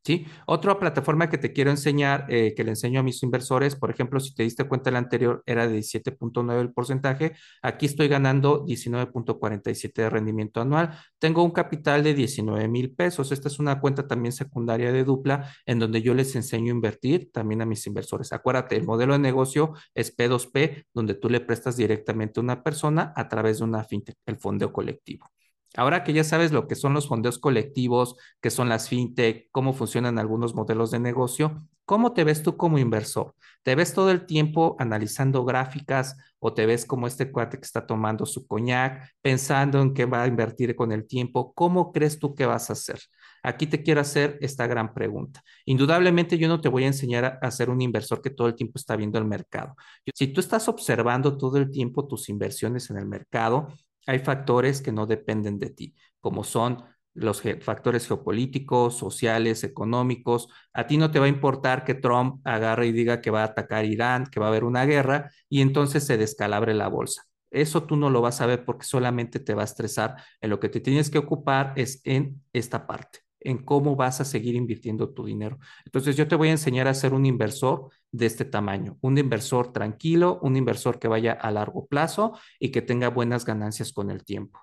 ¿Sí? 0.04 0.26
Otra 0.46 0.80
plataforma 0.80 1.30
que 1.30 1.38
te 1.38 1.52
quiero 1.52 1.70
enseñar, 1.70 2.26
eh, 2.28 2.54
que 2.56 2.64
le 2.64 2.70
enseño 2.70 2.98
a 2.98 3.02
mis 3.04 3.22
inversores, 3.22 3.76
por 3.76 3.88
ejemplo, 3.88 4.18
si 4.18 4.34
te 4.34 4.42
diste 4.42 4.64
cuenta, 4.64 4.90
la 4.90 4.98
anterior 4.98 5.44
era 5.46 5.68
de 5.68 5.78
17.9 5.78 6.60
el 6.60 6.72
porcentaje, 6.72 7.34
aquí 7.62 7.86
estoy 7.86 8.08
ganando 8.08 8.66
19.47 8.66 10.02
de 10.02 10.10
rendimiento 10.10 10.60
anual. 10.60 10.98
Tengo 11.20 11.44
un 11.44 11.52
capital 11.52 12.02
de 12.02 12.14
19 12.14 12.66
mil 12.66 12.92
pesos. 12.92 13.30
Esta 13.30 13.46
es 13.46 13.60
una 13.60 13.80
cuenta 13.80 14.08
también 14.08 14.32
secundaria 14.32 14.90
de 14.92 15.04
dupla 15.04 15.48
en 15.66 15.78
donde 15.78 16.02
yo 16.02 16.14
les 16.14 16.34
enseño 16.34 16.72
a 16.72 16.74
invertir 16.74 17.30
también 17.30 17.62
a 17.62 17.66
mis 17.66 17.86
inversores. 17.86 18.32
Acuérdate, 18.32 18.74
el 18.76 18.84
modelo 18.84 19.12
de 19.12 19.20
negocio 19.20 19.72
es 19.94 20.16
P2P, 20.16 20.86
donde 20.92 21.14
tú 21.14 21.28
le 21.30 21.38
prestas 21.38 21.76
directamente 21.76 22.40
a 22.40 22.42
una 22.42 22.64
persona 22.64 23.12
a 23.14 23.28
través 23.28 23.58
de 23.58 23.64
una 23.64 23.84
fintech, 23.84 24.16
el 24.26 24.36
fondeo 24.36 24.72
colectivo. 24.72 25.30
Ahora 25.76 26.04
que 26.04 26.12
ya 26.12 26.24
sabes 26.24 26.52
lo 26.52 26.68
que 26.68 26.74
son 26.74 26.94
los 26.94 27.08
fondeos 27.08 27.38
colectivos, 27.38 28.16
qué 28.40 28.50
son 28.50 28.68
las 28.68 28.88
fintech, 28.88 29.48
cómo 29.52 29.72
funcionan 29.72 30.18
algunos 30.18 30.54
modelos 30.54 30.90
de 30.90 30.98
negocio, 30.98 31.56
¿cómo 31.84 32.12
te 32.12 32.24
ves 32.24 32.42
tú 32.42 32.56
como 32.56 32.78
inversor? 32.78 33.34
¿Te 33.62 33.74
ves 33.74 33.94
todo 33.94 34.10
el 34.10 34.26
tiempo 34.26 34.76
analizando 34.78 35.44
gráficas 35.44 36.16
o 36.40 36.52
te 36.52 36.66
ves 36.66 36.84
como 36.84 37.06
este 37.06 37.30
cuate 37.30 37.58
que 37.58 37.64
está 37.64 37.86
tomando 37.86 38.26
su 38.26 38.46
coñac, 38.46 39.12
pensando 39.22 39.80
en 39.80 39.94
qué 39.94 40.04
va 40.04 40.24
a 40.24 40.26
invertir 40.26 40.74
con 40.74 40.92
el 40.92 41.06
tiempo? 41.06 41.54
¿Cómo 41.54 41.92
crees 41.92 42.18
tú 42.18 42.34
que 42.34 42.44
vas 42.44 42.68
a 42.70 42.72
hacer? 42.74 43.00
Aquí 43.42 43.66
te 43.66 43.82
quiero 43.82 44.00
hacer 44.00 44.38
esta 44.40 44.66
gran 44.66 44.92
pregunta. 44.94 45.42
Indudablemente 45.64 46.38
yo 46.38 46.48
no 46.48 46.60
te 46.60 46.68
voy 46.68 46.84
a 46.84 46.88
enseñar 46.88 47.38
a, 47.40 47.50
ser 47.50 47.70
un 47.70 47.80
inversor 47.80 48.20
que 48.20 48.30
todo 48.30 48.48
el 48.48 48.54
tiempo 48.54 48.74
está 48.76 48.96
viendo 48.96 49.18
el 49.18 49.24
mercado. 49.24 49.76
Si 50.14 50.28
tú 50.28 50.40
estás 50.40 50.68
observando 50.68 51.36
todo 51.36 51.58
el 51.58 51.70
tiempo 51.70 52.06
tus 52.06 52.28
inversiones 52.28 52.90
en 52.90 52.98
el 52.98 53.06
mercado, 53.06 53.68
hay 54.06 54.18
factores 54.18 54.82
que 54.82 54.92
no 54.92 55.06
dependen 55.06 55.58
de 55.58 55.70
ti, 55.70 55.94
como 56.20 56.44
son 56.44 56.84
los 57.14 57.42
factores 57.60 58.06
geopolíticos, 58.06 58.96
sociales, 58.96 59.64
económicos. 59.64 60.48
A 60.72 60.86
ti 60.86 60.96
no 60.96 61.10
te 61.10 61.18
va 61.18 61.26
a 61.26 61.28
importar 61.28 61.84
que 61.84 61.94
Trump 61.94 62.40
agarre 62.44 62.86
y 62.86 62.92
diga 62.92 63.20
que 63.20 63.30
va 63.30 63.42
a 63.42 63.46
atacar 63.46 63.84
Irán, 63.84 64.26
que 64.26 64.40
va 64.40 64.46
a 64.46 64.48
haber 64.48 64.64
una 64.64 64.86
guerra 64.86 65.30
y 65.48 65.60
entonces 65.60 66.04
se 66.06 66.16
descalabre 66.16 66.74
la 66.74 66.88
bolsa. 66.88 67.24
Eso 67.50 67.84
tú 67.84 67.96
no 67.96 68.08
lo 68.08 68.22
vas 68.22 68.40
a 68.40 68.46
ver 68.46 68.64
porque 68.64 68.86
solamente 68.86 69.38
te 69.38 69.54
va 69.54 69.62
a 69.62 69.66
estresar. 69.66 70.16
En 70.40 70.48
lo 70.50 70.58
que 70.58 70.70
te 70.70 70.80
tienes 70.80 71.10
que 71.10 71.18
ocupar 71.18 71.74
es 71.76 72.00
en 72.04 72.42
esta 72.52 72.86
parte 72.86 73.20
en 73.44 73.58
cómo 73.58 73.96
vas 73.96 74.20
a 74.20 74.24
seguir 74.24 74.54
invirtiendo 74.54 75.10
tu 75.10 75.24
dinero. 75.24 75.58
Entonces 75.84 76.16
yo 76.16 76.28
te 76.28 76.36
voy 76.36 76.48
a 76.48 76.52
enseñar 76.52 76.88
a 76.88 76.94
ser 76.94 77.14
un 77.14 77.26
inversor 77.26 77.90
de 78.10 78.26
este 78.26 78.44
tamaño, 78.44 78.98
un 79.00 79.18
inversor 79.18 79.72
tranquilo, 79.72 80.38
un 80.42 80.56
inversor 80.56 80.98
que 80.98 81.08
vaya 81.08 81.32
a 81.32 81.50
largo 81.50 81.86
plazo 81.86 82.38
y 82.58 82.70
que 82.70 82.82
tenga 82.82 83.08
buenas 83.08 83.44
ganancias 83.44 83.92
con 83.92 84.10
el 84.10 84.24
tiempo. 84.24 84.60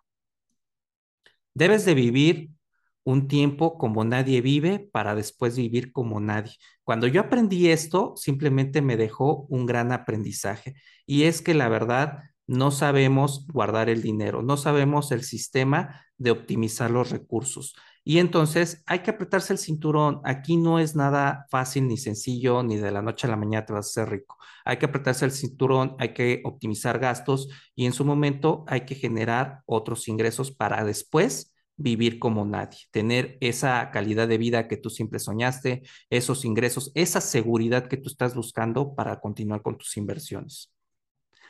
Debes 1.53 1.85
de 1.85 1.93
vivir 1.93 2.51
un 3.03 3.27
tiempo 3.27 3.77
como 3.77 4.03
nadie 4.03 4.41
vive 4.41 4.89
para 4.91 5.15
después 5.15 5.57
vivir 5.57 5.91
como 5.91 6.19
nadie. 6.19 6.53
Cuando 6.83 7.07
yo 7.07 7.21
aprendí 7.21 7.69
esto, 7.69 8.13
simplemente 8.15 8.81
me 8.81 8.97
dejó 8.97 9.47
un 9.49 9.65
gran 9.65 9.91
aprendizaje 9.91 10.75
y 11.05 11.23
es 11.23 11.41
que 11.41 11.53
la 11.53 11.69
verdad 11.69 12.23
no 12.45 12.71
sabemos 12.71 13.47
guardar 13.47 13.89
el 13.89 14.01
dinero, 14.01 14.41
no 14.41 14.57
sabemos 14.57 15.11
el 15.11 15.23
sistema 15.23 16.03
de 16.17 16.31
optimizar 16.31 16.91
los 16.91 17.11
recursos. 17.11 17.75
Y 18.09 18.17
entonces 18.17 18.81
hay 18.87 18.99
que 19.03 19.11
apretarse 19.11 19.53
el 19.53 19.59
cinturón. 19.59 20.19
Aquí 20.23 20.57
no 20.57 20.79
es 20.79 20.95
nada 20.95 21.45
fácil 21.51 21.87
ni 21.87 21.95
sencillo, 21.95 22.63
ni 22.63 22.77
de 22.77 22.89
la 22.89 23.03
noche 23.03 23.27
a 23.27 23.29
la 23.29 23.35
mañana 23.35 23.67
te 23.67 23.73
vas 23.73 23.85
a 23.85 23.89
hacer 24.01 24.09
rico. 24.09 24.35
Hay 24.65 24.77
que 24.77 24.87
apretarse 24.87 25.25
el 25.25 25.31
cinturón, 25.31 25.95
hay 25.99 26.15
que 26.15 26.41
optimizar 26.43 26.97
gastos 26.97 27.49
y 27.75 27.85
en 27.85 27.93
su 27.93 28.05
momento 28.05 28.65
hay 28.67 28.81
que 28.81 28.95
generar 28.95 29.61
otros 29.67 30.07
ingresos 30.07 30.49
para 30.49 30.83
después 30.83 31.53
vivir 31.77 32.17
como 32.17 32.45
nadie, 32.45 32.79
tener 32.89 33.37
esa 33.41 33.91
calidad 33.91 34.27
de 34.27 34.39
vida 34.39 34.67
que 34.67 34.77
tú 34.77 34.89
siempre 34.89 35.19
soñaste, 35.19 35.83
esos 36.09 36.45
ingresos, 36.45 36.91
esa 36.95 37.21
seguridad 37.21 37.87
que 37.87 37.97
tú 37.97 38.09
estás 38.09 38.33
buscando 38.33 38.95
para 38.95 39.19
continuar 39.19 39.61
con 39.61 39.77
tus 39.77 39.95
inversiones. 39.97 40.71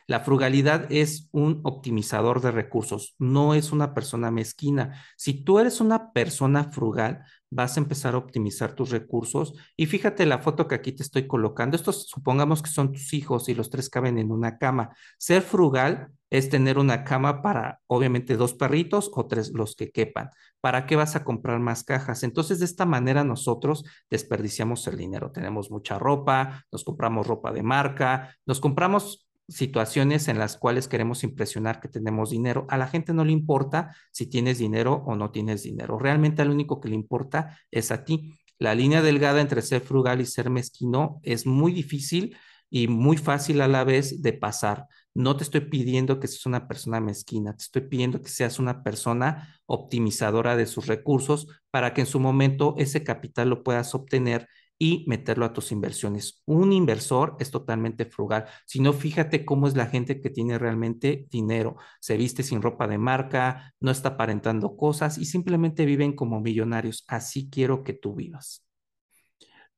La 0.10 0.22
frugalidad 0.22 0.92
es 0.92 1.30
un 1.32 1.62
optimizador 1.64 2.42
de 2.42 2.50
recursos, 2.50 3.14
no 3.20 3.54
es 3.54 3.72
una 3.72 3.94
persona 3.94 4.32
mezquina. 4.32 5.06
Si 5.16 5.44
tú 5.44 5.60
eres 5.60 5.82
una 5.82 6.14
persona 6.14 6.72
frugal, 6.72 7.24
vas 7.52 7.78
a 7.78 7.80
empezar 7.80 8.16
a 8.16 8.18
optimizar 8.18 8.74
tus 8.74 8.90
recursos. 8.90 9.54
Y 9.78 9.86
fíjate 9.86 10.26
la 10.26 10.40
foto 10.40 10.68
que 10.68 10.74
aquí 10.74 10.94
te 10.94 11.04
estoy 11.04 11.28
colocando. 11.28 11.76
Estos 11.76 12.08
supongamos 12.08 12.64
que 12.64 12.72
son 12.72 12.92
tus 12.92 13.14
hijos 13.14 13.50
y 13.50 13.54
los 13.54 13.70
tres 13.70 13.88
caben 13.92 14.18
en 14.18 14.32
una 14.32 14.58
cama. 14.58 14.96
Ser 15.20 15.44
frugal 15.44 16.12
es 16.32 16.50
tener 16.50 16.80
una 16.80 17.04
cama 17.04 17.44
para, 17.44 17.80
obviamente, 17.86 18.36
dos 18.36 18.56
perritos 18.56 19.12
o 19.14 19.28
tres 19.28 19.52
los 19.54 19.76
que 19.76 19.92
quepan. 19.92 20.32
¿Para 20.60 20.88
qué 20.88 20.96
vas 20.96 21.16
a 21.16 21.24
comprar 21.24 21.60
más 21.60 21.84
cajas? 21.84 22.24
Entonces, 22.24 22.58
de 22.58 22.66
esta 22.66 22.88
manera 22.88 23.24
nosotros 23.24 23.86
desperdiciamos 24.10 24.88
el 24.88 24.98
dinero. 24.98 25.32
Tenemos 25.32 25.70
mucha 25.70 26.00
ropa, 26.00 26.66
nos 26.72 26.84
compramos 26.84 27.28
ropa 27.28 27.52
de 27.52 27.62
marca, 27.62 28.36
nos 28.48 28.60
compramos 28.60 29.29
situaciones 29.50 30.28
en 30.28 30.40
las 30.40 30.58
cuales 30.58 30.88
queremos 30.88 31.24
impresionar 31.24 31.82
que 31.82 31.88
tenemos 31.88 32.30
dinero. 32.30 32.66
A 32.70 32.78
la 32.78 32.88
gente 32.88 33.14
no 33.14 33.26
le 33.26 33.32
importa 33.32 33.96
si 34.12 34.28
tienes 34.28 34.58
dinero 34.58 35.04
o 35.06 35.16
no 35.16 35.32
tienes 35.32 35.64
dinero. 35.64 36.00
Realmente 36.00 36.46
lo 36.46 36.54
único 36.54 36.80
que 36.80 36.90
le 36.90 36.96
importa 36.96 37.60
es 37.72 37.92
a 37.92 38.04
ti. 38.06 38.40
La 38.58 38.76
línea 38.76 39.02
delgada 39.02 39.42
entre 39.42 39.62
ser 39.62 39.82
frugal 39.82 40.22
y 40.22 40.26
ser 40.26 40.50
mezquino 40.50 41.20
es 41.24 41.46
muy 41.46 41.72
difícil 41.74 42.36
y 42.70 42.88
muy 42.88 43.18
fácil 43.18 43.62
a 43.62 43.68
la 43.68 43.84
vez 43.84 44.22
de 44.22 44.34
pasar. 44.34 44.88
No 45.14 45.36
te 45.36 45.44
estoy 45.44 45.62
pidiendo 45.62 46.20
que 46.20 46.28
seas 46.28 46.46
una 46.46 46.68
persona 46.68 47.00
mezquina, 47.00 47.56
te 47.56 47.64
estoy 47.64 47.82
pidiendo 47.84 48.22
que 48.22 48.30
seas 48.30 48.60
una 48.60 48.84
persona 48.84 49.56
optimizadora 49.66 50.56
de 50.56 50.66
sus 50.66 50.88
recursos 50.88 51.48
para 51.72 51.94
que 51.94 52.02
en 52.02 52.08
su 52.08 52.20
momento 52.20 52.76
ese 52.78 53.04
capital 53.04 53.50
lo 53.50 53.64
puedas 53.64 53.96
obtener 53.96 54.48
y 54.80 55.04
meterlo 55.08 55.46
a 55.46 55.54
tus 55.54 55.72
inversiones. 55.72 56.42
Un 56.46 56.72
inversor 56.74 57.36
es 57.40 57.52
totalmente 57.52 58.06
frugal. 58.06 58.46
Si 58.66 58.80
no, 58.80 58.94
fíjate 58.94 59.46
cómo 59.46 59.68
es 59.68 59.76
la 59.76 59.88
gente 59.88 60.22
que 60.22 60.30
tiene 60.30 60.58
realmente 60.58 61.28
dinero. 61.30 61.76
Se 62.00 62.18
viste 62.18 62.44
sin 62.44 62.62
ropa 62.62 62.88
de 62.88 62.98
marca, 62.98 63.76
no 63.82 63.92
está 63.92 64.10
aparentando 64.10 64.78
cosas 64.78 65.18
y 65.18 65.26
simplemente 65.26 65.86
viven 65.86 66.16
como 66.16 66.40
millonarios. 66.40 67.04
Así 67.08 67.50
quiero 67.50 67.84
que 67.84 67.94
tú 67.94 68.16
vivas. 68.16 68.69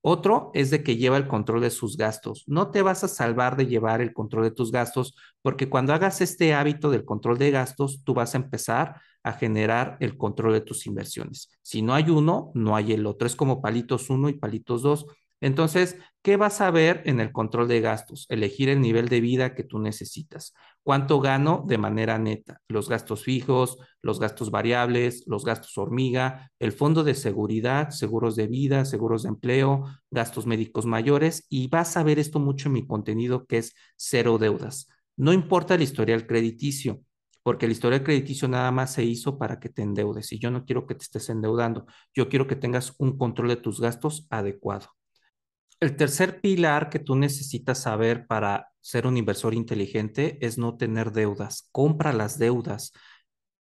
Otro 0.01 0.51
es 0.53 0.71
de 0.71 0.83
que 0.83 0.97
lleva 0.97 1.17
el 1.17 1.27
control 1.27 1.61
de 1.61 1.69
sus 1.69 1.95
gastos. 1.97 2.43
No 2.47 2.71
te 2.71 2.81
vas 2.81 3.03
a 3.03 3.07
salvar 3.07 3.55
de 3.55 3.67
llevar 3.67 4.01
el 4.01 4.13
control 4.13 4.43
de 4.45 4.51
tus 4.51 4.71
gastos 4.71 5.15
porque 5.41 5.69
cuando 5.69 5.93
hagas 5.93 6.21
este 6.21 6.53
hábito 6.53 6.89
del 6.89 7.05
control 7.05 7.37
de 7.37 7.51
gastos, 7.51 8.03
tú 8.03 8.13
vas 8.15 8.33
a 8.33 8.39
empezar 8.39 8.99
a 9.23 9.33
generar 9.33 9.97
el 9.99 10.17
control 10.17 10.53
de 10.53 10.61
tus 10.61 10.87
inversiones. 10.87 11.49
Si 11.61 11.81
no 11.83 11.93
hay 11.93 12.09
uno, 12.09 12.51
no 12.55 12.75
hay 12.75 12.93
el 12.93 13.05
otro. 13.05 13.27
Es 13.27 13.35
como 13.35 13.61
palitos 13.61 14.09
uno 14.09 14.29
y 14.29 14.33
palitos 14.33 14.81
dos. 14.81 15.05
Entonces, 15.41 15.97
¿qué 16.21 16.37
vas 16.37 16.61
a 16.61 16.71
ver 16.71 17.01
en 17.05 17.19
el 17.19 17.31
control 17.31 17.67
de 17.67 17.81
gastos? 17.81 18.25
Elegir 18.29 18.69
el 18.69 18.79
nivel 18.79 19.09
de 19.09 19.21
vida 19.21 19.55
que 19.55 19.63
tú 19.63 19.79
necesitas. 19.79 20.53
¿Cuánto 20.83 21.19
gano 21.19 21.63
de 21.67 21.77
manera 21.77 22.17
neta? 22.19 22.61
Los 22.67 22.89
gastos 22.89 23.23
fijos, 23.23 23.77
los 24.01 24.19
gastos 24.19 24.51
variables, 24.51 25.23
los 25.27 25.43
gastos 25.43 25.77
hormiga, 25.77 26.51
el 26.59 26.71
fondo 26.71 27.03
de 27.03 27.15
seguridad, 27.15 27.89
seguros 27.89 28.35
de 28.35 28.47
vida, 28.47 28.85
seguros 28.85 29.23
de 29.23 29.29
empleo, 29.29 29.85
gastos 30.11 30.45
médicos 30.45 30.85
mayores. 30.85 31.45
Y 31.49 31.67
vas 31.67 31.97
a 31.97 32.03
ver 32.03 32.19
esto 32.19 32.39
mucho 32.39 32.69
en 32.69 32.73
mi 32.73 32.87
contenido 32.87 33.45
que 33.45 33.57
es 33.57 33.73
cero 33.97 34.37
deudas. 34.37 34.87
No 35.17 35.33
importa 35.33 35.75
el 35.75 35.81
historial 35.81 36.25
crediticio 36.27 37.01
porque 37.43 37.65
el 37.65 37.71
historial 37.71 38.03
crediticio 38.03 38.47
nada 38.47 38.71
más 38.71 38.93
se 38.93 39.03
hizo 39.03 39.37
para 39.37 39.59
que 39.59 39.69
te 39.69 39.81
endeudes 39.81 40.31
y 40.31 40.39
yo 40.39 40.51
no 40.51 40.63
quiero 40.65 40.85
que 40.85 40.95
te 40.95 41.03
estés 41.03 41.29
endeudando, 41.29 41.85
yo 42.13 42.29
quiero 42.29 42.47
que 42.47 42.55
tengas 42.55 42.93
un 42.99 43.17
control 43.17 43.49
de 43.49 43.55
tus 43.57 43.81
gastos 43.81 44.27
adecuado. 44.29 44.89
El 45.81 45.97
tercer 45.97 46.41
pilar 46.41 46.89
que 46.91 46.99
tú 46.99 47.15
necesitas 47.15 47.79
saber 47.79 48.27
para 48.27 48.71
ser 48.81 49.07
un 49.07 49.17
inversor 49.17 49.55
inteligente 49.55 50.37
es 50.45 50.59
no 50.59 50.77
tener 50.77 51.11
deudas. 51.11 51.67
Compra 51.71 52.13
las 52.13 52.37
deudas. 52.37 52.93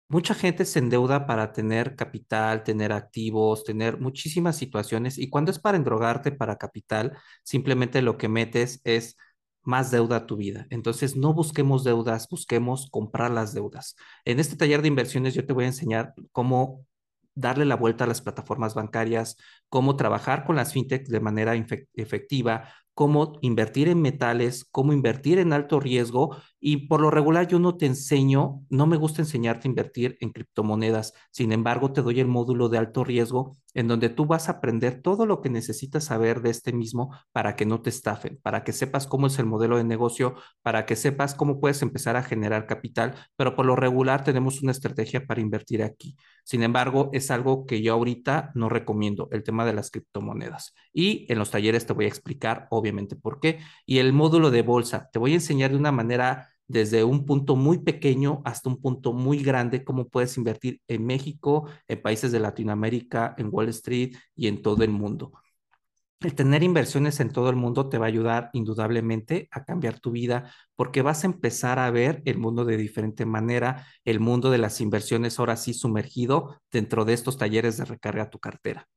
Mucha 0.10 0.34
gente 0.34 0.65
se 0.65 0.80
endeuda 0.80 1.27
para 1.27 1.53
tener 1.53 1.95
capital, 1.95 2.63
tener 2.63 2.91
activos, 2.91 3.63
tener 3.63 3.99
muchísimas 3.99 4.56
situaciones 4.58 5.17
y 5.19 5.30
cuando 5.30 5.51
es 5.51 5.60
para 5.60 5.77
endrogarte 5.77 6.32
para 6.32 6.58
capital, 6.58 7.17
simplemente 7.43 8.01
lo 8.01 8.17
que 8.17 8.30
metes 8.30 8.82
es 8.84 9.15
más 9.63 9.91
deuda 9.91 10.17
a 10.17 10.25
tu 10.25 10.38
vida. 10.38 10.65
Entonces, 10.71 11.17
no 11.17 11.34
busquemos 11.34 11.84
deudas, 11.84 12.27
busquemos 12.30 12.89
comprar 12.89 13.32
las 13.32 13.53
deudas. 13.53 13.95
En 14.25 14.39
este 14.39 14.56
taller 14.56 14.82
de 14.82 14.88
inversiones 14.88 15.36
yo 15.36 15.45
te 15.45 15.53
voy 15.53 15.65
a 15.65 15.67
enseñar 15.67 16.13
cómo 16.32 16.86
darle 17.38 17.65
la 17.65 17.76
vuelta 17.76 18.04
a 18.04 18.08
las 18.08 18.21
plataformas 18.21 18.73
bancarias, 18.73 19.38
cómo 19.69 19.95
trabajar 19.95 20.43
con 20.43 20.56
las 20.56 20.73
fintechs 20.73 21.10
de 21.10 21.19
manera 21.19 21.54
efectiva, 21.93 22.69
cómo 22.93 23.34
invertir 23.41 23.89
en 23.89 24.02
metales, 24.02 24.65
cómo 24.71 24.91
invertir 24.91 25.38
en 25.38 25.54
alto 25.54 25.80
riesgo 25.80 26.36
y 26.60 26.88
por 26.88 27.02
lo 27.02 27.12
regular 27.12 27.48
yo 27.48 27.60
no 27.60 27.78
te 27.78 27.86
enseño, 27.86 28.62
no 28.70 28.88
me 28.88 28.98
gusta 28.98 29.22
enseñarte 29.22 29.67
a 29.67 29.72
invertir 29.72 30.17
en 30.22 30.32
criptomonedas, 30.32 31.13
sin 31.32 31.52
embargo 31.52 31.93
te 31.93 32.02
doy 32.02 32.20
el 32.20 32.28
módulo 32.28 32.70
de 32.70 32.78
alto 32.78 33.04
riesgo 33.04 33.58
en 33.74 33.88
donde 33.88 34.10
tú 34.10 34.26
vas 34.26 34.50
a 34.50 34.54
aprender 34.54 35.04
todo 35.04 35.28
lo 35.28 35.39
que 35.39 35.52
necesitas 35.52 36.06
saber 36.06 36.41
de 36.41 36.50
este 36.50 36.74
mismo 36.74 37.15
para 37.32 37.56
que 37.56 37.67
no 37.67 37.82
te 37.82 37.91
estafen, 37.91 38.39
para 38.41 38.63
que 38.63 38.74
sepas 38.74 39.06
cómo 39.06 39.28
es 39.28 39.38
el 39.38 39.46
modelo 39.46 39.78
de 39.78 39.84
negocio, 39.84 40.34
para 40.63 40.88
que 40.88 40.96
sepas 40.96 41.36
cómo 41.36 41.60
puedes 41.60 41.84
empezar 41.84 42.15
a 42.15 42.24
generar 42.24 42.65
capital, 42.65 43.13
pero 43.36 43.56
por 43.56 43.67
lo 43.67 43.76
regular 43.76 44.24
tenemos 44.24 44.63
una 44.63 44.72
estrategia 44.72 45.28
para 45.28 45.41
invertir 45.41 45.84
aquí. 45.84 46.15
Sin 46.43 46.63
embargo, 46.63 47.12
es 47.13 47.30
algo 47.30 47.67
que 47.67 47.84
yo 47.84 47.93
ahorita 47.93 48.52
no 48.56 48.67
recomiendo, 48.67 49.28
el 49.32 49.43
tema 49.43 49.63
de 49.63 49.74
las 49.74 49.91
criptomonedas. 49.91 50.74
Y 50.91 51.32
en 51.32 51.38
los 51.38 51.52
talleres 51.52 51.86
te 51.86 51.93
voy 51.93 52.06
a 52.06 52.08
explicar, 52.08 52.67
obviamente, 52.72 53.15
por 53.15 53.39
qué. 53.39 53.60
Y 53.86 54.00
el 54.00 54.12
módulo 54.12 54.50
de 54.50 54.63
bolsa, 54.63 55.10
te 55.12 55.20
voy 55.20 55.34
a 55.34 55.36
enseñar 55.36 55.72
de 55.72 55.78
una 55.78 55.91
manera 55.91 56.50
desde 56.67 57.03
un 57.03 57.25
punto 57.25 57.56
muy 57.56 57.80
pequeño 57.80 58.41
hasta 58.45 58.69
un 58.69 58.82
punto 58.82 59.13
muy 59.13 59.41
grande, 59.43 59.84
cómo 59.84 60.08
puedes 60.08 60.38
invertir 60.38 60.82
en 60.88 61.06
México, 61.06 61.67
en 61.88 62.01
países 62.01 62.32
de 62.32 62.39
Latinoamérica, 62.39 63.36
en 63.38 63.49
Wall 63.51 63.69
Street 63.69 64.15
y 64.36 64.47
en 64.47 64.62
todo 64.62 64.84
el 64.84 64.91
mundo. 64.91 65.32
El 66.19 66.34
tener 66.34 66.63
inversiones 66.63 67.19
en 67.19 67.30
todo 67.30 67.49
el 67.51 67.56
mundo 67.56 67.89
te 67.89 67.99
va 67.99 68.06
a 68.06 68.08
ayudar 68.08 68.49
indudablemente 68.53 69.47
a 69.51 69.63
cambiar 69.63 69.99
tu 69.99 70.10
vida 70.12 70.51
porque 70.75 71.03
vas 71.03 71.23
a 71.23 71.27
empezar 71.27 71.77
a 71.77 71.91
ver 71.91 72.23
el 72.25 72.39
mundo 72.39 72.65
de 72.65 72.75
diferente 72.75 73.25
manera, 73.25 73.86
el 74.03 74.19
mundo 74.19 74.49
de 74.49 74.58
las 74.58 74.82
inversiones 74.82 75.38
ahora 75.38 75.58
sí 75.58 75.75
sumergido 75.75 76.60
dentro 76.71 77.06
de 77.06 77.13
estos 77.13 77.38
talleres 77.38 77.77
de 77.77 77.86
recarga 77.86 78.32
tu 78.32 78.39
cartera. 78.39 78.88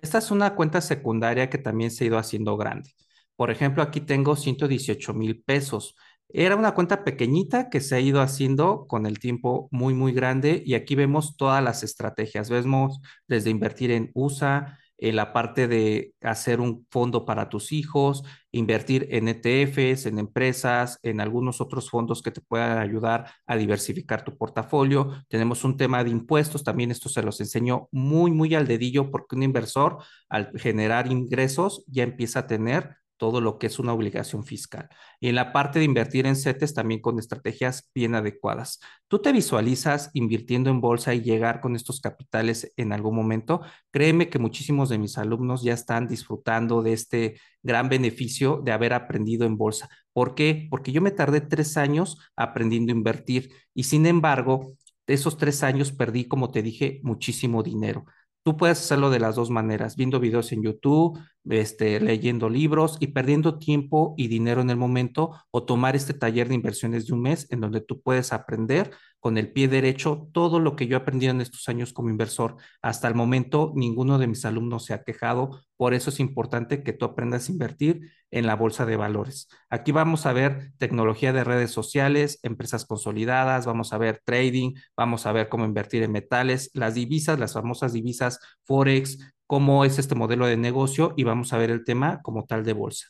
Esta 0.00 0.18
es 0.18 0.30
una 0.30 0.54
cuenta 0.54 0.80
secundaria 0.80 1.50
que 1.50 1.58
también 1.58 1.90
se 1.90 2.04
ha 2.04 2.06
ido 2.06 2.18
haciendo 2.18 2.56
grande. 2.56 2.90
Por 3.36 3.50
ejemplo, 3.50 3.82
aquí 3.82 4.00
tengo 4.00 4.34
118 4.34 5.14
mil 5.14 5.42
pesos. 5.42 5.94
Era 6.34 6.56
una 6.56 6.72
cuenta 6.74 7.04
pequeñita 7.04 7.68
que 7.68 7.80
se 7.80 7.94
ha 7.94 8.00
ido 8.00 8.22
haciendo 8.22 8.86
con 8.86 9.04
el 9.04 9.18
tiempo 9.18 9.68
muy, 9.70 9.92
muy 9.92 10.12
grande 10.12 10.62
y 10.64 10.74
aquí 10.74 10.94
vemos 10.94 11.36
todas 11.36 11.62
las 11.62 11.82
estrategias. 11.82 12.48
Vemos 12.48 13.00
desde 13.28 13.50
invertir 13.50 13.90
en 13.90 14.10
USA, 14.14 14.78
en 14.96 15.16
la 15.16 15.34
parte 15.34 15.68
de 15.68 16.14
hacer 16.22 16.60
un 16.60 16.86
fondo 16.90 17.26
para 17.26 17.50
tus 17.50 17.72
hijos, 17.72 18.22
invertir 18.50 19.08
en 19.10 19.28
ETFs, 19.28 20.06
en 20.06 20.18
empresas, 20.18 20.98
en 21.02 21.20
algunos 21.20 21.60
otros 21.60 21.90
fondos 21.90 22.22
que 22.22 22.30
te 22.30 22.40
puedan 22.40 22.78
ayudar 22.78 23.30
a 23.46 23.56
diversificar 23.56 24.24
tu 24.24 24.38
portafolio. 24.38 25.24
Tenemos 25.28 25.64
un 25.64 25.76
tema 25.76 26.02
de 26.02 26.10
impuestos, 26.10 26.64
también 26.64 26.92
esto 26.92 27.10
se 27.10 27.22
los 27.22 27.40
enseño 27.40 27.88
muy, 27.90 28.30
muy 28.30 28.54
al 28.54 28.66
dedillo 28.66 29.10
porque 29.10 29.36
un 29.36 29.42
inversor 29.42 29.98
al 30.30 30.50
generar 30.58 31.10
ingresos 31.10 31.84
ya 31.88 32.04
empieza 32.04 32.40
a 32.40 32.46
tener 32.46 33.01
todo 33.22 33.40
lo 33.40 33.56
que 33.56 33.68
es 33.68 33.78
una 33.78 33.92
obligación 33.92 34.42
fiscal. 34.42 34.88
Y 35.20 35.28
en 35.28 35.36
la 35.36 35.52
parte 35.52 35.78
de 35.78 35.84
invertir 35.84 36.26
en 36.26 36.34
CETES 36.34 36.74
también 36.74 37.00
con 37.00 37.20
estrategias 37.20 37.88
bien 37.94 38.16
adecuadas. 38.16 38.80
¿Tú 39.06 39.22
te 39.22 39.30
visualizas 39.30 40.10
invirtiendo 40.12 40.70
en 40.70 40.80
bolsa 40.80 41.14
y 41.14 41.22
llegar 41.22 41.60
con 41.60 41.76
estos 41.76 42.00
capitales 42.00 42.72
en 42.76 42.92
algún 42.92 43.14
momento? 43.14 43.60
Créeme 43.92 44.28
que 44.28 44.40
muchísimos 44.40 44.88
de 44.88 44.98
mis 44.98 45.18
alumnos 45.18 45.62
ya 45.62 45.72
están 45.72 46.08
disfrutando 46.08 46.82
de 46.82 46.94
este 46.94 47.40
gran 47.62 47.88
beneficio 47.88 48.60
de 48.64 48.72
haber 48.72 48.92
aprendido 48.92 49.46
en 49.46 49.56
bolsa. 49.56 49.88
¿Por 50.12 50.34
qué? 50.34 50.66
Porque 50.68 50.90
yo 50.90 51.00
me 51.00 51.12
tardé 51.12 51.42
tres 51.42 51.76
años 51.76 52.18
aprendiendo 52.34 52.92
a 52.92 52.96
invertir 52.96 53.52
y 53.72 53.84
sin 53.84 54.06
embargo, 54.06 54.72
de 55.06 55.14
esos 55.14 55.36
tres 55.38 55.62
años 55.62 55.92
perdí, 55.92 56.26
como 56.26 56.50
te 56.50 56.60
dije, 56.60 56.98
muchísimo 57.04 57.62
dinero 57.62 58.04
Tú 58.44 58.56
puedes 58.56 58.80
hacerlo 58.80 59.10
de 59.10 59.20
las 59.20 59.36
dos 59.36 59.50
maneras, 59.50 59.94
viendo 59.94 60.18
videos 60.18 60.50
en 60.50 60.62
YouTube, 60.62 61.20
este, 61.48 62.00
leyendo 62.00 62.48
libros 62.48 62.96
y 62.98 63.08
perdiendo 63.08 63.58
tiempo 63.58 64.14
y 64.16 64.26
dinero 64.26 64.60
en 64.60 64.70
el 64.70 64.76
momento 64.76 65.30
o 65.52 65.64
tomar 65.64 65.94
este 65.94 66.12
taller 66.12 66.48
de 66.48 66.56
inversiones 66.56 67.06
de 67.06 67.14
un 67.14 67.22
mes 67.22 67.46
en 67.50 67.60
donde 67.60 67.80
tú 67.80 68.00
puedes 68.02 68.32
aprender 68.32 68.90
con 69.22 69.38
el 69.38 69.52
pie 69.52 69.68
derecho 69.68 70.28
todo 70.32 70.58
lo 70.58 70.74
que 70.74 70.88
yo 70.88 70.96
he 70.96 71.00
aprendido 71.00 71.30
en 71.30 71.40
estos 71.40 71.68
años 71.68 71.92
como 71.92 72.10
inversor. 72.10 72.56
Hasta 72.82 73.06
el 73.06 73.14
momento, 73.14 73.72
ninguno 73.76 74.18
de 74.18 74.26
mis 74.26 74.44
alumnos 74.44 74.84
se 74.84 74.94
ha 74.94 75.04
quejado. 75.04 75.60
Por 75.76 75.94
eso 75.94 76.10
es 76.10 76.18
importante 76.18 76.82
que 76.82 76.92
tú 76.92 77.04
aprendas 77.04 77.48
a 77.48 77.52
invertir 77.52 78.10
en 78.32 78.48
la 78.48 78.56
bolsa 78.56 78.84
de 78.84 78.96
valores. 78.96 79.46
Aquí 79.70 79.92
vamos 79.92 80.26
a 80.26 80.32
ver 80.32 80.72
tecnología 80.76 81.32
de 81.32 81.44
redes 81.44 81.70
sociales, 81.70 82.40
empresas 82.42 82.84
consolidadas, 82.84 83.64
vamos 83.64 83.92
a 83.92 83.98
ver 83.98 84.20
trading, 84.24 84.74
vamos 84.96 85.24
a 85.24 85.30
ver 85.30 85.48
cómo 85.48 85.66
invertir 85.66 86.02
en 86.02 86.10
metales, 86.10 86.72
las 86.74 86.94
divisas, 86.94 87.38
las 87.38 87.52
famosas 87.52 87.92
divisas 87.92 88.40
Forex, 88.64 89.18
cómo 89.46 89.84
es 89.84 90.00
este 90.00 90.16
modelo 90.16 90.46
de 90.46 90.56
negocio 90.56 91.14
y 91.16 91.22
vamos 91.22 91.52
a 91.52 91.58
ver 91.58 91.70
el 91.70 91.84
tema 91.84 92.22
como 92.22 92.44
tal 92.44 92.64
de 92.64 92.72
bolsa. 92.72 93.06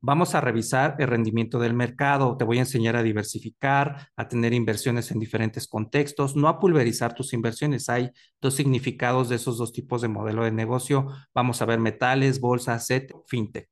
Vamos 0.00 0.34
a 0.34 0.40
revisar 0.40 0.96
el 0.98 1.08
rendimiento 1.08 1.58
del 1.58 1.74
mercado. 1.74 2.36
Te 2.36 2.44
voy 2.44 2.58
a 2.58 2.60
enseñar 2.60 2.96
a 2.96 3.02
diversificar, 3.02 4.08
a 4.16 4.28
tener 4.28 4.52
inversiones 4.52 5.10
en 5.10 5.18
diferentes 5.18 5.66
contextos, 5.66 6.36
no 6.36 6.48
a 6.48 6.60
pulverizar 6.60 7.14
tus 7.14 7.32
inversiones. 7.32 7.88
Hay 7.88 8.10
dos 8.40 8.54
significados 8.54 9.28
de 9.28 9.36
esos 9.36 9.58
dos 9.58 9.72
tipos 9.72 10.02
de 10.02 10.08
modelo 10.08 10.44
de 10.44 10.52
negocio. 10.52 11.08
Vamos 11.34 11.60
a 11.62 11.66
ver 11.66 11.80
metales, 11.80 12.40
bolsa, 12.40 12.78
set, 12.78 13.12
fintech. 13.26 13.68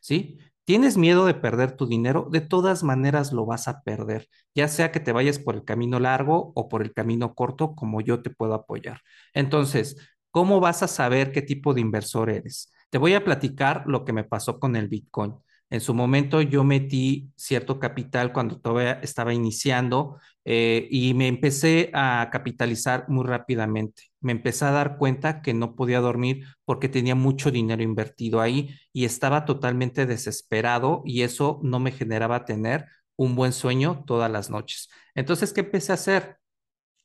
¿Sí? 0.00 0.38
¿Tienes 0.64 0.96
miedo 0.98 1.24
de 1.26 1.34
perder 1.34 1.72
tu 1.76 1.86
dinero? 1.86 2.28
De 2.30 2.40
todas 2.42 2.82
maneras 2.84 3.32
lo 3.32 3.46
vas 3.46 3.68
a 3.68 3.82
perder, 3.82 4.28
ya 4.54 4.68
sea 4.68 4.92
que 4.92 5.00
te 5.00 5.12
vayas 5.12 5.38
por 5.38 5.54
el 5.54 5.64
camino 5.64 5.98
largo 5.98 6.52
o 6.54 6.68
por 6.68 6.82
el 6.82 6.92
camino 6.92 7.34
corto, 7.34 7.74
como 7.74 8.00
yo 8.02 8.22
te 8.22 8.30
puedo 8.30 8.54
apoyar. 8.54 9.00
Entonces, 9.32 9.96
¿cómo 10.30 10.60
vas 10.60 10.82
a 10.82 10.88
saber 10.88 11.32
qué 11.32 11.42
tipo 11.42 11.72
de 11.74 11.80
inversor 11.80 12.28
eres? 12.30 12.70
Te 12.90 12.98
voy 12.98 13.14
a 13.14 13.24
platicar 13.24 13.84
lo 13.86 14.04
que 14.04 14.12
me 14.12 14.24
pasó 14.24 14.60
con 14.60 14.76
el 14.76 14.88
Bitcoin. 14.88 15.34
En 15.70 15.80
su 15.80 15.92
momento 15.94 16.40
yo 16.40 16.64
metí 16.64 17.30
cierto 17.36 17.78
capital 17.78 18.32
cuando 18.32 18.58
todavía 18.58 19.00
estaba 19.02 19.34
iniciando 19.34 20.18
eh, 20.44 20.88
y 20.90 21.12
me 21.14 21.28
empecé 21.28 21.90
a 21.92 22.28
capitalizar 22.32 23.04
muy 23.08 23.26
rápidamente. 23.26 24.04
Me 24.20 24.32
empecé 24.32 24.64
a 24.64 24.70
dar 24.70 24.96
cuenta 24.96 25.42
que 25.42 25.52
no 25.52 25.74
podía 25.76 26.00
dormir 26.00 26.46
porque 26.64 26.88
tenía 26.88 27.14
mucho 27.14 27.50
dinero 27.50 27.82
invertido 27.82 28.40
ahí 28.40 28.70
y 28.92 29.04
estaba 29.04 29.44
totalmente 29.44 30.06
desesperado 30.06 31.02
y 31.04 31.22
eso 31.22 31.60
no 31.62 31.80
me 31.80 31.92
generaba 31.92 32.44
tener 32.46 32.86
un 33.16 33.34
buen 33.34 33.52
sueño 33.52 34.04
todas 34.06 34.30
las 34.30 34.48
noches. 34.48 34.88
Entonces, 35.14 35.52
¿qué 35.52 35.60
empecé 35.60 35.92
a 35.92 35.96
hacer? 35.96 36.38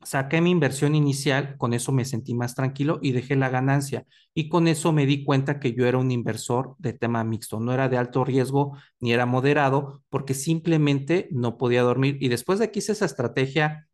Saqué 0.06 0.42
mi 0.42 0.52
inversión 0.52 0.96
inicial, 0.96 1.58
con 1.58 1.74
eso 1.74 1.92
me 1.92 2.06
sentí 2.06 2.34
más 2.34 2.56
tranquilo 2.56 3.00
y 3.02 3.12
dejé 3.12 3.36
la 3.36 3.50
ganancia. 3.50 4.06
Y 4.34 4.50
con 4.50 4.68
eso 4.68 4.92
me 4.94 5.06
di 5.06 5.24
cuenta 5.24 5.60
que 5.60 5.74
yo 5.74 5.86
era 5.86 5.98
un 5.98 6.12
inversor 6.12 6.76
de 6.80 6.94
tema 6.94 7.24
mixto, 7.24 7.60
no 7.60 7.74
era 7.74 7.90
de 7.90 7.98
alto 7.98 8.24
riesgo 8.26 8.78
ni 9.00 9.14
era 9.14 9.26
moderado, 9.26 10.04
porque 10.10 10.34
simplemente 10.34 11.28
no 11.32 11.58
podía 11.58 11.82
dormir. 11.84 12.18
Y 12.22 12.30
después 12.30 12.60
de 12.60 12.72
que 12.72 12.80
hice 12.80 12.94
esa 12.94 13.06
estrategia, 13.06 13.88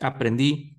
aprendí 0.00 0.76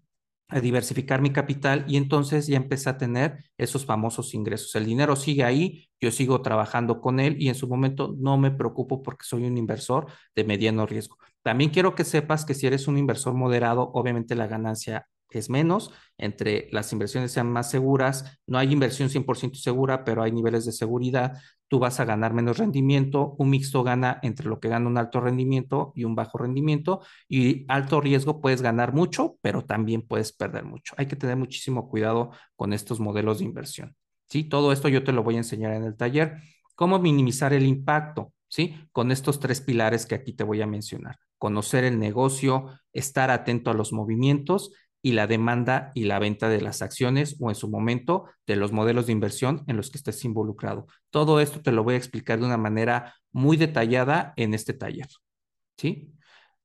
a 0.49 0.61
diversificar 0.61 1.21
mi 1.21 1.31
capital 1.31 1.83
y 1.89 1.97
entonces 1.97 2.47
ya 2.47 2.55
empecé 2.55 2.89
a 2.89 2.97
tener 2.97 3.43
esos 3.57 3.85
famosos 3.85 4.33
ingresos. 4.33 4.73
El 4.75 4.85
dinero 4.85 5.15
sigue 5.17 5.43
ahí, 5.43 5.89
yo 5.99 6.09
sigo 6.11 6.41
trabajando 6.41 7.01
con 7.01 7.19
él 7.19 7.35
y 7.39 7.49
en 7.49 7.55
su 7.55 7.67
momento 7.67 8.15
no 8.17 8.37
me 8.37 8.51
preocupo 8.51 9.03
porque 9.03 9.25
soy 9.25 9.43
un 9.45 9.57
inversor 9.57 10.07
de 10.35 10.43
mediano 10.45 10.85
riesgo. 10.85 11.17
También 11.47 11.69
quiero 11.69 11.95
que 11.95 12.03
sepas 12.03 12.43
que 12.43 12.53
si 12.53 12.67
eres 12.67 12.89
un 12.89 12.97
inversor 12.97 13.33
moderado, 13.33 13.89
obviamente 13.93 14.35
la 14.35 14.47
ganancia 14.47 15.07
es 15.29 15.49
menos, 15.49 15.93
entre 16.17 16.67
las 16.73 16.91
inversiones 16.91 17.31
sean 17.31 17.49
más 17.49 17.71
seguras, 17.71 18.37
no 18.47 18.57
hay 18.57 18.73
inversión 18.73 19.09
100% 19.09 19.57
segura, 19.57 20.03
pero 20.03 20.23
hay 20.23 20.33
niveles 20.33 20.65
de 20.65 20.73
seguridad, 20.73 21.37
tú 21.69 21.79
vas 21.79 22.01
a 22.01 22.03
ganar 22.03 22.33
menos 22.33 22.57
rendimiento, 22.57 23.33
un 23.37 23.49
mixto 23.49 23.81
gana 23.81 24.19
entre 24.23 24.45
lo 24.49 24.59
que 24.59 24.67
gana 24.67 24.89
un 24.89 24.97
alto 24.97 25.21
rendimiento 25.21 25.93
y 25.95 26.03
un 26.03 26.15
bajo 26.15 26.37
rendimiento, 26.37 26.99
y 27.29 27.63
alto 27.69 28.01
riesgo 28.01 28.41
puedes 28.41 28.61
ganar 28.61 28.93
mucho, 28.93 29.37
pero 29.41 29.63
también 29.63 30.01
puedes 30.01 30.33
perder 30.33 30.65
mucho. 30.65 30.95
Hay 30.97 31.05
que 31.05 31.15
tener 31.15 31.37
muchísimo 31.37 31.87
cuidado 31.87 32.31
con 32.57 32.73
estos 32.73 32.99
modelos 32.99 33.39
de 33.39 33.45
inversión. 33.45 33.95
¿sí? 34.27 34.43
Todo 34.43 34.73
esto 34.73 34.89
yo 34.89 35.01
te 35.05 35.13
lo 35.13 35.23
voy 35.23 35.35
a 35.35 35.37
enseñar 35.37 35.71
en 35.75 35.85
el 35.85 35.95
taller. 35.95 36.39
¿Cómo 36.75 36.99
minimizar 36.99 37.53
el 37.53 37.65
impacto? 37.65 38.33
¿Sí? 38.47 38.75
Con 38.91 39.11
estos 39.11 39.39
tres 39.39 39.61
pilares 39.61 40.05
que 40.05 40.15
aquí 40.15 40.33
te 40.33 40.43
voy 40.43 40.61
a 40.61 40.67
mencionar. 40.67 41.17
Conocer 41.37 41.83
el 41.83 41.99
negocio, 41.99 42.67
estar 42.93 43.31
atento 43.31 43.71
a 43.71 43.73
los 43.73 43.93
movimientos 43.93 44.71
y 45.01 45.11
la 45.11 45.27
demanda 45.27 45.91
y 45.93 46.05
la 46.05 46.19
venta 46.19 46.49
de 46.49 46.61
las 46.61 46.81
acciones 46.81 47.37
o 47.39 47.49
en 47.49 47.55
su 47.55 47.69
momento 47.69 48.25
de 48.45 48.55
los 48.55 48.71
modelos 48.71 49.05
de 49.05 49.13
inversión 49.13 49.63
en 49.67 49.77
los 49.77 49.91
que 49.91 49.97
estés 49.97 50.23
involucrado. 50.25 50.87
Todo 51.11 51.39
esto 51.39 51.61
te 51.61 51.71
lo 51.71 51.83
voy 51.83 51.93
a 51.93 51.97
explicar 51.97 52.39
de 52.39 52.45
una 52.45 52.57
manera 52.57 53.15
muy 53.31 53.57
detallada 53.57 54.33
en 54.35 54.53
este 54.53 54.73
taller. 54.73 55.07
¿Sí? 55.77 56.16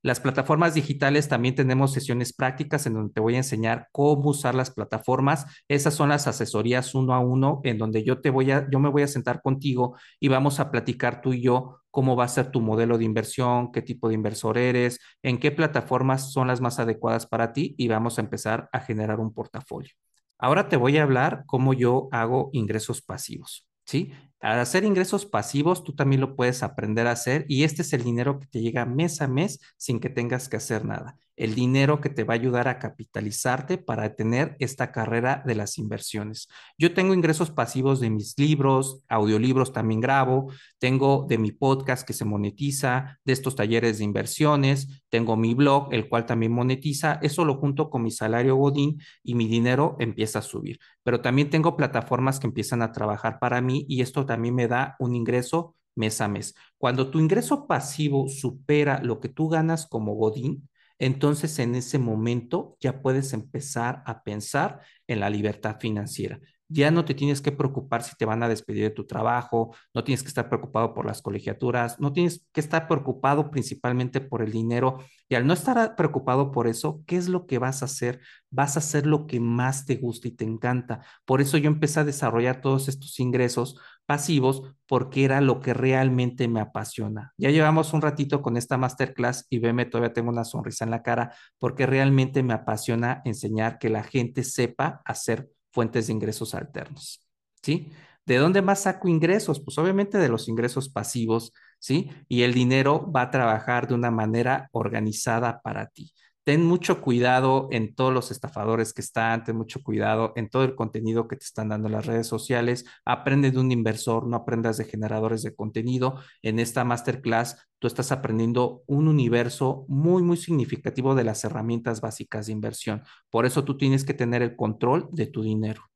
Las 0.05 0.19
plataformas 0.19 0.75
digitales 0.75 1.29
también 1.29 1.55
tenemos 1.55 1.93
sesiones 1.93 2.33
prácticas 2.33 2.87
en 2.87 2.95
donde 2.95 3.13
te 3.15 3.21
voy 3.21 3.35
a 3.35 3.39
enseñar 3.39 3.87
cómo 3.93 4.31
usar 4.31 4.53
las 4.57 4.73
plataformas. 4.73 5.47
Esas 5.69 5.95
son 5.95 6.09
las 6.09 6.27
asesorías 6.27 6.97
uno 6.97 7.15
a 7.15 7.21
uno 7.21 7.61
en 7.63 7.79
donde 7.79 8.03
yo 8.03 8.21
te 8.21 8.31
voy 8.31 8.51
a, 8.51 8.69
yo 8.69 8.81
me 8.81 8.89
voy 8.89 9.03
a 9.03 9.07
sentar 9.07 9.41
contigo 9.43 9.97
y 10.19 10.27
vamos 10.27 10.59
a 10.59 10.73
platicar 10.73 11.21
tú 11.21 11.33
y 11.33 11.43
yo 11.43 11.83
cómo 11.93 12.17
va 12.17 12.25
a 12.25 12.29
ser 12.29 12.51
tu 12.51 12.61
modelo 12.61 12.99
de 12.99 13.05
inversión, 13.05 13.71
qué 13.71 13.81
tipo 13.81 14.09
de 14.09 14.15
inversor 14.15 14.59
eres, 14.59 14.99
en 15.23 15.39
qué 15.39 15.53
plataformas 15.53 16.33
son 16.33 16.49
las 16.49 16.61
más 16.61 16.81
adecuadas 16.81 17.27
para 17.27 17.53
ti 17.53 17.77
y 17.79 17.87
vamos 17.87 18.19
a 18.19 18.23
empezar 18.23 18.69
a 18.73 18.81
generar 18.81 19.21
un 19.21 19.33
portafolio. 19.33 19.93
Ahora 20.37 20.69
te 20.69 20.77
voy 20.77 20.99
a 20.99 21.05
hablar 21.05 21.45
cómo 21.47 21.75
yo 21.75 22.09
hago 22.11 22.51
ingresos 22.53 23.03
pasivos. 23.03 23.69
¿Sí? 23.85 24.13
Al 24.43 24.59
hacer 24.61 24.85
ingresos 24.85 25.25
pasivos, 25.25 25.85
tú 25.85 25.95
también 25.95 26.21
lo 26.21 26.37
puedes 26.37 26.63
aprender 26.63 27.07
a 27.07 27.13
hacer 27.13 27.45
y 27.49 27.65
este 27.65 27.83
es 27.83 27.93
el 27.93 28.03
dinero 28.05 28.39
que 28.41 28.47
te 28.47 28.61
llega 28.61 28.85
mes 28.87 29.23
a 29.23 29.29
mes 29.29 29.61
sin 29.77 30.01
que 30.01 30.11
tengas 30.11 30.49
que 30.49 30.57
hacer 30.57 30.85
nada 30.85 31.17
el 31.37 31.55
dinero 31.55 32.01
que 32.01 32.11
te 32.11 32.25
va 32.25 32.35
a 32.35 32.37
ayudar 32.37 32.69
a 32.69 32.79
capitalizarte 32.79 33.79
para 33.79 34.15
tener 34.15 34.57
esta 34.59 34.93
carrera 34.93 35.43
de 35.47 35.55
las 35.55 35.79
inversiones. 35.79 36.49
Yo 36.79 36.95
tengo 36.95 37.15
ingresos 37.15 37.51
pasivos 37.51 38.01
de 38.01 38.11
mis 38.11 38.39
libros, 38.39 39.03
audiolibros 39.09 39.73
también 39.73 40.01
grabo, 40.01 40.53
tengo 40.79 41.27
de 41.29 41.39
mi 41.39 41.53
podcast 41.53 42.07
que 42.07 42.13
se 42.13 42.25
monetiza, 42.25 43.19
de 43.25 43.33
estos 43.33 43.57
talleres 43.57 43.99
de 43.99 44.05
inversiones, 44.05 45.03
tengo 45.09 45.37
mi 45.37 45.55
blog, 45.55 45.93
el 45.93 46.09
cual 46.09 46.27
también 46.27 46.53
monetiza, 46.53 47.19
eso 47.23 47.45
lo 47.45 47.57
junto 47.57 47.91
con 47.91 48.03
mi 48.03 48.11
salario 48.11 48.57
Godín 48.57 49.01
y 49.23 49.35
mi 49.35 49.47
dinero 49.47 49.97
empieza 49.99 50.41
a 50.41 50.43
subir. 50.43 50.79
Pero 51.03 51.21
también 51.21 51.51
tengo 51.51 51.77
plataformas 51.77 52.39
que 52.39 52.47
empiezan 52.47 52.83
a 52.83 52.93
trabajar 52.93 53.39
para 53.39 53.61
mí 53.61 53.85
y 53.89 54.03
esto 54.03 54.27
también 54.27 54.55
me 54.55 54.69
da 54.69 54.97
un 54.99 55.15
ingreso 55.15 55.77
mes 55.95 56.21
a 56.21 56.29
mes. 56.29 56.55
Cuando 56.79 57.11
tu 57.11 57.19
ingreso 57.19 57.67
pasivo 57.67 58.29
supera 58.29 59.01
lo 59.03 59.21
que 59.21 59.29
tú 59.29 59.49
ganas 59.49 59.87
como 59.87 60.15
Godín, 60.15 60.69
entonces 61.03 61.59
en 61.59 61.75
ese 61.75 61.99
momento 61.99 62.77
ya 62.79 63.03
puedes 63.03 63.33
empezar 63.33 64.05
a 64.07 64.23
pensar 64.23 64.83
en 65.09 65.19
la 65.19 65.31
libertad 65.31 65.79
financiera. 65.81 66.39
Ya 66.69 66.93
no 66.93 67.05
te 67.05 67.15
tienes 67.15 67.41
que 67.41 67.51
preocupar 67.51 68.05
si 68.05 68.15
te 68.17 68.25
van 68.25 68.45
a 68.45 68.49
despedir 68.49 68.85
de 68.85 68.91
tu 68.91 69.05
trabajo, 69.05 69.75
no 69.93 70.05
tienes 70.05 70.23
que 70.23 70.29
estar 70.29 70.49
preocupado 70.49 70.95
por 70.95 71.05
las 71.05 71.21
colegiaturas, 71.21 71.99
no 71.99 72.13
tienes 72.13 72.47
que 72.53 72.61
estar 72.61 72.87
preocupado 72.87 73.51
principalmente 73.51 74.21
por 74.21 74.43
el 74.43 74.53
dinero. 74.53 74.99
Y 75.29 75.35
al 75.35 75.45
no 75.45 75.55
estar 75.55 75.97
preocupado 75.97 76.53
por 76.53 76.69
eso, 76.69 77.03
¿qué 77.05 77.17
es 77.17 77.29
lo 77.29 77.47
que 77.47 77.59
vas 77.59 77.83
a 77.83 77.87
hacer? 77.87 78.21
Vas 78.51 78.77
a 78.77 78.79
hacer 78.79 79.05
lo 79.05 79.27
que 79.27 79.41
más 79.41 79.85
te 79.85 79.97
gusta 79.97 80.29
y 80.29 80.31
te 80.31 80.45
encanta. 80.45 81.05
Por 81.25 81.41
eso 81.41 81.59
yo 81.59 81.67
empecé 81.67 81.99
a 81.99 82.05
desarrollar 82.05 82.61
todos 82.61 82.89
estos 82.89 83.19
ingresos 83.19 83.77
pasivos 84.07 84.63
porque 84.87 85.25
era 85.25 85.41
lo 85.41 85.61
que 85.61 85.75
realmente 85.75 86.49
me 86.49 86.61
apasiona. 86.61 87.33
Ya 87.37 87.51
llevamos 87.51 87.93
un 87.93 88.03
ratito 88.03 88.43
con 88.43 88.57
esta 88.57 88.77
masterclass 88.77 89.47
y 89.51 89.59
veme, 89.59 89.87
todavía 89.87 90.13
tengo 90.13 90.31
una 90.31 90.45
sonrisa 90.45 90.85
en 90.85 90.91
la 90.91 91.03
cara 91.03 91.35
porque 91.59 91.87
realmente 91.87 92.43
me 92.43 92.55
apasiona 92.55 93.23
enseñar 93.25 93.79
que 93.79 93.89
la 93.91 94.03
gente 94.03 94.45
sepa 94.45 95.01
hacer 95.05 95.49
fuentes 95.71 96.07
de 96.07 96.13
ingresos 96.13 96.55
alternos. 96.55 97.27
¿Sí? 97.63 97.93
¿De 98.27 98.37
dónde 98.37 98.63
más 98.63 98.83
saco 98.83 99.09
ingresos? 99.09 99.61
Pues 99.65 99.79
obviamente 99.79 100.19
de 100.19 100.29
los 100.29 100.49
ingresos 100.49 100.89
pasivos, 100.89 101.53
¿sí? 101.79 102.11
Y 102.29 102.43
el 102.43 102.55
dinero 102.55 103.11
va 103.11 103.23
a 103.23 103.31
trabajar 103.31 103.89
de 103.89 103.95
una 103.95 104.11
manera 104.11 104.69
organizada 104.73 105.61
para 105.63 105.87
ti 105.87 106.13
ten 106.45 106.65
mucho 106.65 107.01
cuidado 107.01 107.69
en 107.71 107.95
todos 107.95 108.13
los 108.13 108.31
estafadores 108.31 108.93
que 108.93 109.03
están, 109.03 109.45
ten 109.45 109.57
mucho 109.57 109.83
cuidado 109.83 110.33
en 110.37 110.49
todo 110.49 110.65
el 110.65 110.75
contenido 110.75 111.29
que 111.29 111.37
te 111.37 111.45
están 111.45 111.69
dando 111.69 111.89
las 111.89 112.07
redes 112.07 112.27
sociales. 112.27 112.85
Aprende 113.05 113.51
de 113.51 113.59
un 113.61 113.71
inversor, 113.71 114.27
no 114.27 114.37
aprendas 114.37 114.77
de 114.77 114.85
generadores 114.85 115.43
de 115.43 115.55
contenido. 115.55 116.21
En 116.43 116.59
esta 116.59 116.85
masterclass 116.85 117.57
tú 117.79 117.87
estás 117.87 118.13
aprendiendo 118.13 118.83
un 118.87 119.09
universo 119.09 119.85
muy, 119.89 120.23
muy 120.23 120.37
significativo 120.37 121.15
de 121.15 121.25
las 121.25 121.45
herramientas 121.45 122.01
básicas 122.01 122.47
de 122.47 122.53
inversión. 122.53 123.03
Por 123.31 123.47
eso 123.47 123.65
tú 123.65 123.77
tienes 123.77 124.05
que 124.05 124.15
tener 124.15 124.43
el 124.43 124.57
control 124.57 125.09
de 125.13 125.27
tu 125.27 125.43
dinero. 125.43 125.92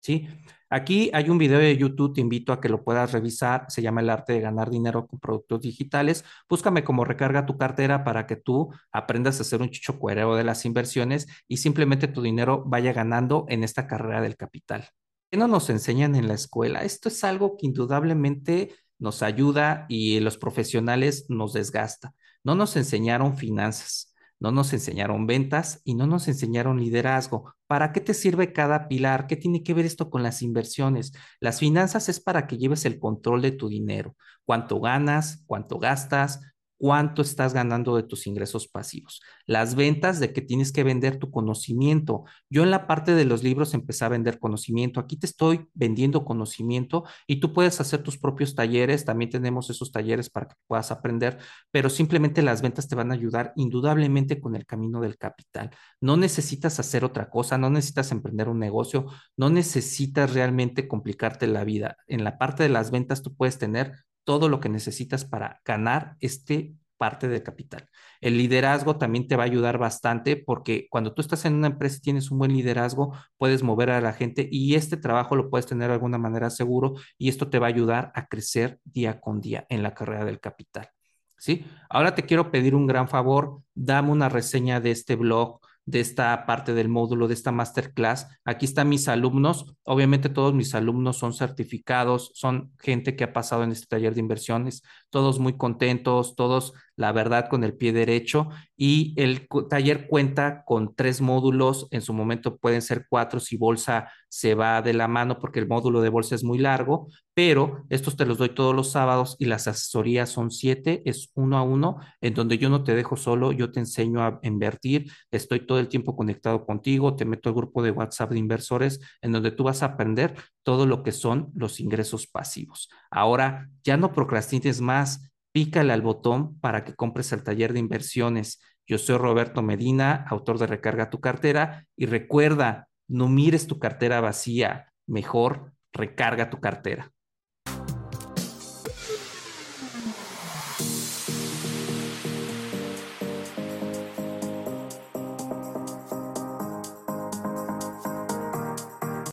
¿Sí? 0.00 0.28
Aquí 0.70 1.10
hay 1.12 1.28
un 1.28 1.38
video 1.38 1.58
de 1.58 1.76
YouTube, 1.76 2.14
te 2.14 2.20
invito 2.20 2.52
a 2.52 2.60
que 2.60 2.68
lo 2.68 2.84
puedas 2.84 3.12
revisar, 3.12 3.66
se 3.68 3.82
llama 3.82 4.00
El 4.00 4.10
arte 4.10 4.32
de 4.32 4.40
ganar 4.40 4.70
dinero 4.70 5.06
con 5.06 5.18
productos 5.18 5.60
digitales. 5.62 6.24
Búscame 6.48 6.84
como 6.84 7.04
recarga 7.04 7.44
tu 7.44 7.58
cartera 7.58 8.04
para 8.04 8.26
que 8.26 8.36
tú 8.36 8.72
aprendas 8.92 9.38
a 9.38 9.42
hacer 9.42 9.60
un 9.60 9.70
chicho 9.70 9.98
cuerero 9.98 10.36
de 10.36 10.44
las 10.44 10.64
inversiones 10.64 11.26
y 11.48 11.58
simplemente 11.58 12.08
tu 12.08 12.22
dinero 12.22 12.62
vaya 12.66 12.92
ganando 12.92 13.46
en 13.48 13.64
esta 13.64 13.86
carrera 13.86 14.20
del 14.22 14.36
capital. 14.36 14.88
¿Qué 15.30 15.36
no 15.36 15.48
nos 15.48 15.70
enseñan 15.70 16.14
en 16.14 16.28
la 16.28 16.34
escuela? 16.34 16.84
Esto 16.84 17.08
es 17.08 17.22
algo 17.24 17.56
que 17.56 17.66
indudablemente 17.66 18.74
nos 18.98 19.22
ayuda 19.22 19.86
y 19.88 20.20
los 20.20 20.38
profesionales 20.38 21.26
nos 21.28 21.52
desgasta. 21.52 22.14
No 22.44 22.54
nos 22.54 22.76
enseñaron 22.76 23.36
finanzas 23.36 24.10
no 24.40 24.50
nos 24.50 24.72
enseñaron 24.72 25.26
ventas 25.26 25.82
y 25.84 25.94
no 25.94 26.06
nos 26.06 26.26
enseñaron 26.26 26.80
liderazgo. 26.80 27.54
¿Para 27.70 27.92
qué 27.92 28.00
te 28.00 28.14
sirve 28.14 28.52
cada 28.52 28.88
pilar? 28.88 29.28
¿Qué 29.28 29.36
tiene 29.36 29.62
que 29.62 29.74
ver 29.74 29.86
esto 29.86 30.10
con 30.10 30.24
las 30.24 30.42
inversiones? 30.42 31.12
Las 31.38 31.60
finanzas 31.60 32.08
es 32.08 32.18
para 32.18 32.48
que 32.48 32.58
lleves 32.58 32.84
el 32.84 32.98
control 32.98 33.42
de 33.42 33.52
tu 33.52 33.68
dinero, 33.68 34.16
cuánto 34.44 34.80
ganas, 34.80 35.44
cuánto 35.46 35.78
gastas, 35.78 36.40
cuánto 36.80 37.20
estás 37.20 37.52
ganando 37.52 37.94
de 37.94 38.04
tus 38.04 38.26
ingresos 38.26 38.66
pasivos. 38.66 39.20
Las 39.44 39.74
ventas 39.74 40.18
de 40.18 40.32
que 40.32 40.40
tienes 40.40 40.72
que 40.72 40.82
vender 40.82 41.18
tu 41.18 41.30
conocimiento. 41.30 42.24
Yo 42.48 42.62
en 42.62 42.70
la 42.70 42.86
parte 42.86 43.14
de 43.14 43.26
los 43.26 43.42
libros 43.42 43.74
empecé 43.74 44.06
a 44.06 44.08
vender 44.08 44.38
conocimiento. 44.38 44.98
Aquí 44.98 45.18
te 45.18 45.26
estoy 45.26 45.68
vendiendo 45.74 46.24
conocimiento 46.24 47.04
y 47.26 47.38
tú 47.38 47.52
puedes 47.52 47.82
hacer 47.82 48.02
tus 48.02 48.16
propios 48.16 48.54
talleres. 48.54 49.04
También 49.04 49.30
tenemos 49.30 49.68
esos 49.68 49.92
talleres 49.92 50.30
para 50.30 50.48
que 50.48 50.54
puedas 50.66 50.90
aprender, 50.90 51.36
pero 51.70 51.90
simplemente 51.90 52.40
las 52.40 52.62
ventas 52.62 52.88
te 52.88 52.94
van 52.94 53.10
a 53.10 53.14
ayudar 53.14 53.52
indudablemente 53.56 54.40
con 54.40 54.56
el 54.56 54.64
camino 54.64 55.02
del 55.02 55.18
capital. 55.18 55.68
No 56.00 56.16
necesitas 56.16 56.80
hacer 56.80 57.04
otra 57.04 57.28
cosa, 57.28 57.58
no 57.58 57.68
necesitas 57.68 58.10
emprender 58.10 58.48
un 58.48 58.58
negocio, 58.58 59.04
no 59.36 59.50
necesitas 59.50 60.32
realmente 60.32 60.88
complicarte 60.88 61.46
la 61.46 61.62
vida. 61.64 61.98
En 62.06 62.24
la 62.24 62.38
parte 62.38 62.62
de 62.62 62.70
las 62.70 62.90
ventas 62.90 63.20
tú 63.20 63.34
puedes 63.34 63.58
tener 63.58 63.92
todo 64.24 64.48
lo 64.48 64.60
que 64.60 64.68
necesitas 64.68 65.24
para 65.24 65.60
ganar 65.64 66.16
este 66.20 66.74
parte 67.00 67.28
de 67.28 67.42
capital. 67.42 67.88
El 68.20 68.36
liderazgo 68.36 68.98
también 68.98 69.26
te 69.26 69.34
va 69.34 69.44
a 69.44 69.46
ayudar 69.46 69.78
bastante 69.78 70.36
porque 70.36 70.86
cuando 70.90 71.14
tú 71.14 71.22
estás 71.22 71.46
en 71.46 71.54
una 71.54 71.68
empresa 71.68 71.96
y 71.96 72.02
tienes 72.02 72.30
un 72.30 72.38
buen 72.38 72.52
liderazgo, 72.52 73.14
puedes 73.38 73.62
mover 73.62 73.88
a 73.88 74.02
la 74.02 74.12
gente 74.12 74.46
y 74.52 74.74
este 74.74 74.98
trabajo 74.98 75.34
lo 75.34 75.48
puedes 75.48 75.64
tener 75.64 75.88
de 75.88 75.94
alguna 75.94 76.18
manera 76.18 76.50
seguro 76.50 76.96
y 77.16 77.30
esto 77.30 77.48
te 77.48 77.58
va 77.58 77.68
a 77.68 77.70
ayudar 77.70 78.12
a 78.14 78.26
crecer 78.26 78.80
día 78.84 79.18
con 79.18 79.40
día 79.40 79.64
en 79.70 79.82
la 79.82 79.94
carrera 79.94 80.26
del 80.26 80.40
capital. 80.40 80.90
¿Sí? 81.38 81.64
Ahora 81.88 82.14
te 82.14 82.24
quiero 82.24 82.50
pedir 82.50 82.74
un 82.74 82.86
gran 82.86 83.08
favor, 83.08 83.62
dame 83.74 84.10
una 84.10 84.28
reseña 84.28 84.78
de 84.78 84.90
este 84.90 85.16
blog, 85.16 85.60
de 85.86 86.00
esta 86.00 86.46
parte 86.46 86.74
del 86.74 86.88
módulo, 86.88 87.28
de 87.28 87.34
esta 87.34 87.52
masterclass. 87.52 88.28
Aquí 88.44 88.64
están 88.66 88.88
mis 88.88 89.08
alumnos. 89.08 89.74
Obviamente 89.82 90.28
todos 90.28 90.54
mis 90.54 90.74
alumnos 90.74 91.18
son 91.18 91.32
certificados, 91.32 92.30
son 92.34 92.72
gente 92.78 93.16
que 93.16 93.24
ha 93.24 93.32
pasado 93.32 93.64
en 93.64 93.72
este 93.72 93.86
taller 93.86 94.14
de 94.14 94.20
inversiones, 94.20 94.82
todos 95.10 95.38
muy 95.38 95.56
contentos, 95.56 96.36
todos 96.36 96.74
la 97.00 97.12
verdad 97.12 97.48
con 97.48 97.64
el 97.64 97.74
pie 97.74 97.94
derecho 97.94 98.50
y 98.76 99.14
el 99.16 99.48
taller 99.70 100.06
cuenta 100.06 100.64
con 100.66 100.94
tres 100.94 101.22
módulos, 101.22 101.88
en 101.92 102.02
su 102.02 102.12
momento 102.12 102.58
pueden 102.58 102.82
ser 102.82 103.06
cuatro 103.08 103.40
si 103.40 103.56
bolsa 103.56 104.10
se 104.28 104.54
va 104.54 104.82
de 104.82 104.92
la 104.92 105.08
mano 105.08 105.38
porque 105.38 105.60
el 105.60 105.66
módulo 105.66 106.02
de 106.02 106.10
bolsa 106.10 106.34
es 106.34 106.44
muy 106.44 106.58
largo, 106.58 107.08
pero 107.32 107.86
estos 107.88 108.16
te 108.16 108.26
los 108.26 108.36
doy 108.36 108.50
todos 108.50 108.74
los 108.74 108.92
sábados 108.92 109.36
y 109.38 109.46
las 109.46 109.66
asesorías 109.66 110.28
son 110.28 110.50
siete, 110.50 111.00
es 111.06 111.30
uno 111.34 111.56
a 111.56 111.62
uno, 111.62 111.96
en 112.20 112.34
donde 112.34 112.58
yo 112.58 112.68
no 112.68 112.84
te 112.84 112.94
dejo 112.94 113.16
solo, 113.16 113.52
yo 113.52 113.72
te 113.72 113.80
enseño 113.80 114.22
a 114.22 114.38
invertir, 114.42 115.10
estoy 115.30 115.66
todo 115.66 115.78
el 115.78 115.88
tiempo 115.88 116.14
conectado 116.14 116.66
contigo, 116.66 117.16
te 117.16 117.24
meto 117.24 117.48
al 117.48 117.54
grupo 117.54 117.82
de 117.82 117.92
WhatsApp 117.92 118.32
de 118.32 118.38
inversores, 118.38 119.00
en 119.22 119.32
donde 119.32 119.52
tú 119.52 119.64
vas 119.64 119.82
a 119.82 119.86
aprender 119.86 120.34
todo 120.62 120.84
lo 120.84 121.02
que 121.02 121.12
son 121.12 121.50
los 121.54 121.80
ingresos 121.80 122.26
pasivos. 122.26 122.90
Ahora, 123.10 123.70
ya 123.84 123.96
no 123.96 124.12
procrastines 124.12 124.82
más, 124.82 125.29
pícale 125.52 125.92
al 125.92 126.02
botón 126.02 126.58
para 126.60 126.84
que 126.84 126.94
compres 126.94 127.32
el 127.32 127.42
taller 127.42 127.72
de 127.72 127.80
inversiones. 127.80 128.60
Yo 128.86 128.98
soy 128.98 129.16
Roberto 129.18 129.62
Medina, 129.62 130.24
autor 130.28 130.58
de 130.58 130.66
Recarga 130.66 131.10
tu 131.10 131.20
cartera 131.20 131.86
y 131.96 132.06
recuerda, 132.06 132.88
no 133.08 133.28
mires 133.28 133.66
tu 133.66 133.78
cartera 133.78 134.20
vacía, 134.20 134.92
mejor 135.06 135.72
recarga 135.92 136.50
tu 136.50 136.60
cartera. 136.60 137.12